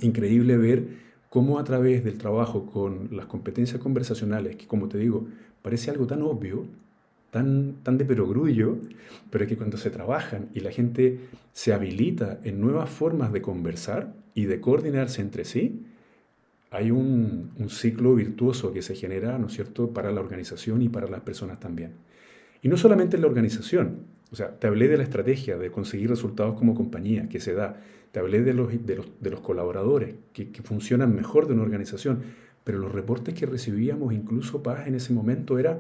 increíble 0.02 0.58
ver 0.58 1.11
cómo 1.32 1.60
a 1.60 1.64
través 1.64 2.04
del 2.04 2.18
trabajo 2.18 2.66
con 2.66 3.08
las 3.12 3.26
competencias 3.26 3.80
conversacionales, 3.80 4.58
que 4.58 4.68
como 4.68 4.90
te 4.90 4.98
digo, 4.98 5.28
parece 5.62 5.90
algo 5.90 6.06
tan 6.06 6.24
obvio, 6.24 6.66
tan, 7.32 7.76
tan 7.84 7.98
de 7.98 8.04
perogrullo, 8.04 8.78
pero 9.30 9.48
que 9.48 9.56
cuando 9.56 9.78
se 9.78 9.92
trabajan 9.92 10.50
y 10.54 10.60
la 10.60 10.72
gente 10.72 11.20
se 11.54 11.72
habilita 11.72 12.42
en 12.44 12.60
nuevas 12.60 12.90
formas 12.90 13.32
de 13.32 13.42
conversar 13.42 14.14
y 14.36 14.44
de 14.44 14.60
coordinarse 14.60 15.22
entre 15.22 15.46
sí, 15.46 15.86
hay 16.70 16.92
un, 16.92 17.52
un 17.58 17.70
ciclo 17.70 18.14
virtuoso 18.14 18.74
que 18.74 18.82
se 18.82 18.96
genera, 18.96 19.38
¿no 19.38 19.48
es 19.48 19.54
cierto?, 19.54 19.92
para 19.92 20.12
la 20.12 20.20
organización 20.20 20.82
y 20.82 20.90
para 20.90 21.08
las 21.08 21.22
personas 21.22 21.62
también. 21.62 21.94
Y 22.62 22.68
no 22.68 22.76
solamente 22.76 23.16
en 23.16 23.22
la 23.22 23.30
organización, 23.30 24.00
o 24.34 24.36
sea, 24.36 24.60
te 24.60 24.68
hablé 24.68 24.90
de 24.90 24.98
la 24.98 25.04
estrategia 25.04 25.58
de 25.58 25.72
conseguir 25.72 26.10
resultados 26.10 26.56
como 26.58 26.76
compañía 26.76 27.30
que 27.30 27.40
se 27.40 27.54
da, 27.54 27.78
te 28.12 28.20
hablé 28.20 28.42
de 28.42 28.54
los, 28.54 28.86
de 28.86 28.96
los, 28.96 29.08
de 29.20 29.30
los 29.30 29.40
colaboradores 29.40 30.16
que, 30.34 30.46
funcionan 30.64 31.16
mejor 31.16 31.48
de 31.48 31.54
una 31.54 31.64
organización, 31.64 32.24
pero 32.64 32.78
los 32.78 32.92
reportes 32.92 33.34
que 33.34 33.46
recibíamos, 33.46 34.14
incluso 34.14 34.62
Paz, 34.62 34.88
en 34.88 34.96
ese 34.96 35.14
momento 35.14 35.58
era, 35.58 35.80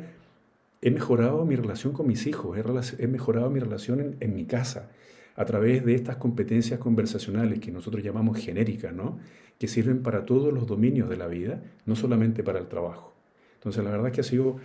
he 0.82 0.91
mejorado 0.91 1.46
mi 1.46 1.56
relación 1.56 1.94
con 1.94 2.08
mis 2.08 2.26
hijos, 2.28 2.58
he, 2.58 3.04
he 3.04 3.08
mejorado 3.08 3.50
mi 3.50 3.60
relación 3.60 4.00
en, 4.00 4.15
en, 4.20 4.34
mi 4.34 4.46
casa, 4.46 4.89
a 5.36 5.46
través 5.46 5.86
de 5.86 5.94
estas 5.94 6.15
competencias 6.17 6.80
conversacionales 6.80 7.60
que 7.60 7.72
nosotros 7.72 8.04
llamamos 8.04 8.38
genéricas, 8.38 8.94
¿no? 8.94 9.20
que 9.60 9.67
sirven 9.67 10.02
para 10.02 10.26
todos 10.26 10.52
los 10.52 10.65
dominios 10.65 11.08
de 11.08 11.17
la 11.17 11.28
vida, 11.28 11.62
no 11.86 11.96
solamente 11.96 12.44
para 12.44 12.60
el 12.60 12.67
trabajo. 12.67 13.13
Entonces, 13.56 13.84
la 13.84 13.91
verdad 13.91 14.08
es 14.08 14.13
que 14.13 14.22
ha 14.22 14.24
sido, 14.24 14.58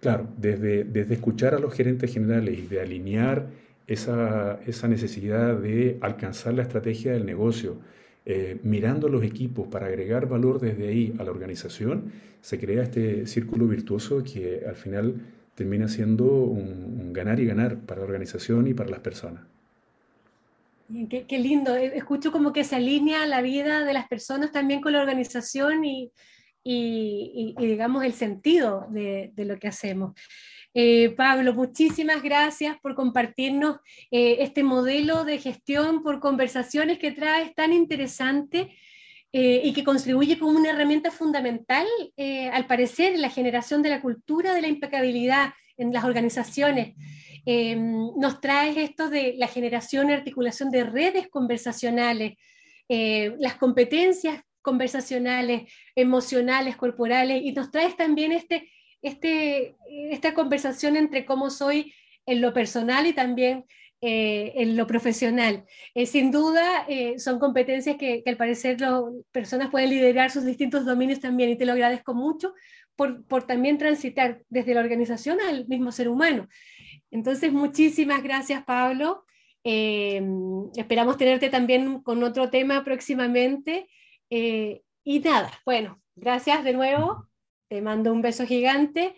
claro, 0.00 0.28
desde, 0.38 0.84
desde 0.84 1.12
escuchar 1.12 1.54
a 1.54 1.58
los 1.58 1.74
gerentes 1.74 2.10
generales 2.10 2.58
y 2.58 2.66
de 2.66 2.80
alinear 2.80 3.50
esa, 3.86 4.60
esa 4.66 4.88
necesidad 4.88 5.56
de 5.56 5.98
alcanzar 6.00 6.54
la 6.54 6.62
estrategia 6.62 7.12
del 7.12 7.26
negocio, 7.26 7.78
eh, 8.26 8.58
mirando 8.62 9.08
los 9.08 9.22
equipos 9.22 9.68
para 9.68 9.86
agregar 9.86 10.26
valor 10.26 10.58
desde 10.58 10.88
ahí 10.88 11.14
a 11.18 11.24
la 11.24 11.30
organización, 11.30 12.12
se 12.40 12.58
crea 12.58 12.82
este 12.82 13.26
círculo 13.26 13.66
virtuoso 13.66 14.22
que 14.24 14.62
al 14.66 14.76
final 14.76 15.20
termina 15.54 15.88
siendo 15.88 16.24
un, 16.24 17.12
ganar 17.12 17.38
y 17.38 17.46
ganar 17.46 17.78
para 17.78 18.00
la 18.00 18.06
organización 18.06 18.66
y 18.66 18.74
para 18.74 18.90
las 18.90 19.00
personas. 19.00 19.44
Qué, 21.08 21.38
lindo, 21.38 21.76
eh, 21.76 21.92
escucho 21.96 22.32
como 22.32 22.52
que 22.52 22.64
se 22.64 22.76
alinea 22.76 23.26
la 23.26 23.40
vida 23.42 23.84
de 23.84 23.92
las 23.92 24.08
personas 24.08 24.52
también 24.52 24.80
con 24.80 24.92
la 24.92 25.00
organización 25.00 25.84
y, 25.84 26.10
y, 26.62 27.54
digamos, 27.58 28.04
el 28.04 28.12
sentido 28.14 28.86
de 28.90 29.32
lo 29.36 29.58
que 29.58 29.68
hacemos. 29.68 30.14
Eh, 30.76 31.10
Pablo, 31.10 31.54
muchísimas 31.54 32.20
gracias 32.20 32.76
por 32.80 32.96
compartirnos 32.96 33.76
eh, 34.10 34.38
este 34.40 34.64
modelo 34.64 35.24
de 35.24 35.38
gestión 35.38 36.02
por 36.02 36.18
conversaciones 36.18 36.98
que 36.98 37.12
traes 37.12 37.54
tan 37.54 37.72
interesante 37.72 38.76
eh, 39.32 39.60
y 39.62 39.72
que 39.72 39.84
contribuye 39.84 40.36
como 40.36 40.58
una 40.58 40.70
herramienta 40.70 41.12
fundamental, 41.12 41.86
al 42.52 42.66
parecer, 42.66 43.14
en 43.14 43.22
la 43.22 43.30
generación 43.30 43.82
de 43.82 43.90
la 43.90 44.00
cultura 44.00 44.52
de 44.52 44.62
la 44.62 44.68
impecabilidad 44.68 45.54
en 45.76 45.92
las 45.92 46.04
organizaciones. 46.04 46.94
nos 47.46 48.40
traes 48.40 48.76
esto 48.76 49.10
de 49.10 49.34
la 49.36 49.48
generación 49.48 50.10
y 50.10 50.12
articulación 50.12 50.70
de 50.70 50.84
redes 50.84 51.28
conversacionales, 51.28 52.34
las 52.88 53.56
competencias 53.56 54.40
conversacionales, 54.62 55.72
emocionales, 55.96 56.76
corporales, 56.76 57.42
y 57.42 57.52
nos 57.52 57.70
traes 57.70 57.96
también 57.96 58.32
este 58.32 58.70
este, 59.04 59.76
esta 60.10 60.32
conversación 60.32 60.96
entre 60.96 61.26
cómo 61.26 61.50
soy 61.50 61.92
en 62.24 62.40
lo 62.40 62.54
personal 62.54 63.06
y 63.06 63.12
también 63.12 63.66
eh, 64.00 64.52
en 64.56 64.76
lo 64.78 64.86
profesional. 64.86 65.64
Eh, 65.94 66.06
sin 66.06 66.30
duda, 66.30 66.86
eh, 66.88 67.18
son 67.18 67.38
competencias 67.38 67.96
que, 67.96 68.22
al 68.26 68.38
parecer 68.38 68.80
las 68.80 69.02
personas 69.30 69.70
pueden 69.70 69.90
liderar 69.90 70.30
sus 70.30 70.44
distintos 70.44 70.86
dominios 70.86 71.20
también 71.20 71.50
y 71.50 71.56
te 71.56 71.66
lo 71.66 71.72
agradezco 71.72 72.14
mucho 72.14 72.54
por, 72.96 73.26
por 73.26 73.46
también 73.46 73.76
transitar 73.76 74.42
desde 74.48 74.72
la 74.72 74.80
organización 74.80 75.38
al 75.40 75.66
mismo 75.68 75.92
ser 75.92 76.08
humano. 76.08 76.48
Entonces, 77.10 77.52
muchísimas 77.52 78.22
gracias, 78.22 78.64
Pablo. 78.64 79.26
esperamos 79.62 81.18
tenerte 81.18 81.50
también 81.50 82.00
con 82.02 82.22
otro 82.22 82.48
tema 82.48 82.84
próximamente. 82.84 83.86
y 84.30 85.20
nada, 85.20 85.50
bueno, 85.66 86.00
gracias 86.16 86.64
de 86.64 86.72
nuevo 86.72 87.28
te 87.74 87.82
mando 87.82 88.12
un 88.12 88.22
beso 88.22 88.46
gigante 88.46 89.16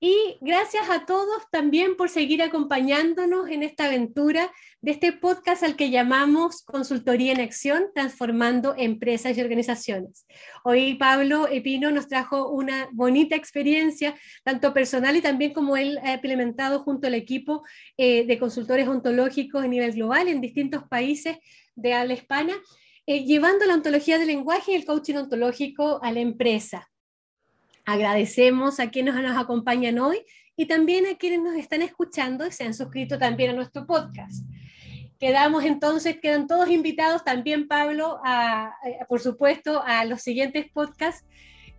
y 0.00 0.36
gracias 0.40 0.90
a 0.90 1.06
todos 1.06 1.44
también 1.52 1.96
por 1.96 2.08
seguir 2.08 2.42
acompañándonos 2.42 3.48
en 3.48 3.62
esta 3.62 3.84
aventura 3.84 4.50
de 4.80 4.90
este 4.90 5.12
podcast 5.12 5.62
al 5.62 5.76
que 5.76 5.90
llamamos 5.90 6.64
Consultoría 6.64 7.30
en 7.30 7.40
Acción, 7.40 7.84
transformando 7.94 8.74
empresas 8.76 9.38
y 9.38 9.40
organizaciones. 9.40 10.26
Hoy 10.64 10.94
Pablo 10.94 11.46
Epino 11.46 11.92
nos 11.92 12.08
trajo 12.08 12.50
una 12.50 12.88
bonita 12.90 13.36
experiencia, 13.36 14.16
tanto 14.42 14.74
personal 14.74 15.14
y 15.14 15.20
también 15.20 15.52
como 15.52 15.76
él 15.76 16.00
ha 16.02 16.14
implementado 16.14 16.80
junto 16.80 17.06
al 17.06 17.14
equipo 17.14 17.62
eh, 17.96 18.26
de 18.26 18.38
consultores 18.40 18.88
ontológicos 18.88 19.62
a 19.62 19.68
nivel 19.68 19.92
global 19.92 20.26
en 20.26 20.40
distintos 20.40 20.82
países 20.88 21.38
de 21.76 21.94
habla 21.94 22.14
hispana, 22.14 22.54
eh, 23.06 23.24
llevando 23.24 23.64
la 23.64 23.74
ontología 23.74 24.18
del 24.18 24.26
lenguaje 24.26 24.72
y 24.72 24.74
el 24.74 24.84
coaching 24.84 25.14
ontológico 25.14 26.02
a 26.02 26.10
la 26.10 26.18
empresa. 26.18 26.88
Agradecemos 27.84 28.80
a 28.80 28.90
quienes 28.90 29.14
nos 29.14 29.36
acompañan 29.36 29.98
hoy 29.98 30.24
y 30.56 30.66
también 30.66 31.06
a 31.06 31.16
quienes 31.16 31.40
nos 31.40 31.56
están 31.56 31.82
escuchando 31.82 32.46
y 32.46 32.52
se 32.52 32.64
han 32.64 32.74
suscrito 32.74 33.18
también 33.18 33.50
a 33.50 33.54
nuestro 33.54 33.86
podcast. 33.86 34.44
Quedamos 35.18 35.64
entonces, 35.64 36.18
quedan 36.20 36.46
todos 36.46 36.68
invitados, 36.68 37.24
también 37.24 37.68
Pablo, 37.68 38.20
a, 38.24 38.74
por 39.08 39.20
supuesto, 39.20 39.82
a 39.84 40.04
los 40.04 40.20
siguientes 40.20 40.66
podcasts. 40.72 41.24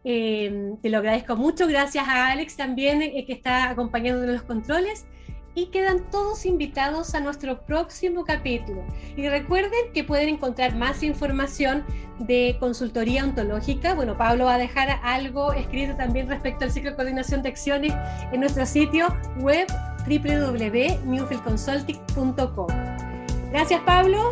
Eh, 0.06 0.74
te 0.82 0.90
lo 0.90 0.98
agradezco 0.98 1.36
mucho. 1.36 1.68
Gracias 1.68 2.08
a 2.08 2.28
Alex 2.28 2.56
también, 2.56 3.02
eh, 3.02 3.26
que 3.26 3.34
está 3.34 3.70
acompañándonos 3.70 4.30
en 4.30 4.36
los 4.36 4.44
controles 4.44 5.06
y 5.56 5.68
quedan 5.68 6.02
todos 6.12 6.46
invitados 6.46 7.16
a 7.16 7.20
nuestro 7.20 7.62
próximo 7.62 8.26
capítulo. 8.26 8.84
Y 9.16 9.30
recuerden 9.30 9.92
que 9.94 10.04
pueden 10.04 10.30
encontrar 10.30 10.76
más 10.76 11.04
información 11.04 11.84
de 12.20 12.58
consultoría 12.60 13.24
ontológica. 13.24 13.94
Bueno, 13.94 14.18
Pablo 14.18 14.46
va 14.46 14.56
a 14.56 14.58
dejar 14.58 15.00
algo 15.04 15.54
escrito 15.54 15.96
también 15.96 16.28
respecto 16.30 16.66
al 16.66 16.72
ciclo 16.72 16.90
de 16.92 16.96
coordinación 16.96 17.44
de 17.44 17.50
acciones 17.50 17.94
en 18.32 18.40
nuestro 18.40 18.66
sitio 18.66 19.16
web 19.40 19.68
www.newfieldconsulting.com. 20.08 22.68
Gracias, 23.52 23.82
Pablo. 23.82 24.32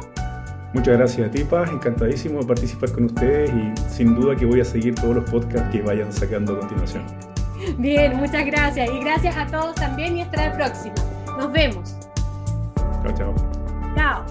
Muchas 0.74 0.98
gracias 0.98 1.28
a 1.28 1.32
ti, 1.32 1.44
Paz. 1.44 1.70
Encantadísimo 1.70 2.40
de 2.40 2.48
participar 2.48 2.94
con 2.94 3.04
ustedes 3.06 3.52
y 3.52 3.74
sin 3.90 4.16
duda 4.16 4.36
que 4.36 4.46
voy 4.46 4.62
a 4.62 4.66
seguir 4.66 4.96
todos 4.96 5.16
los 5.16 5.30
podcasts 5.30 5.70
que 5.72 5.82
vayan 5.82 6.12
sacando 6.14 6.54
a 6.54 6.60
continuación. 6.60 7.04
Bien, 7.78 8.16
muchas 8.16 8.46
gracias. 8.46 8.90
Y 8.90 9.00
gracias 9.00 9.36
a 9.36 9.48
todos 9.48 9.76
también 9.76 10.18
y 10.18 10.22
hasta 10.22 10.48
la 10.48 10.54
próxima. 10.54 10.96
Nos 11.38 11.52
vemos. 11.52 11.96
Chao, 13.04 13.14
chao. 13.14 13.36
Chao. 13.96 14.26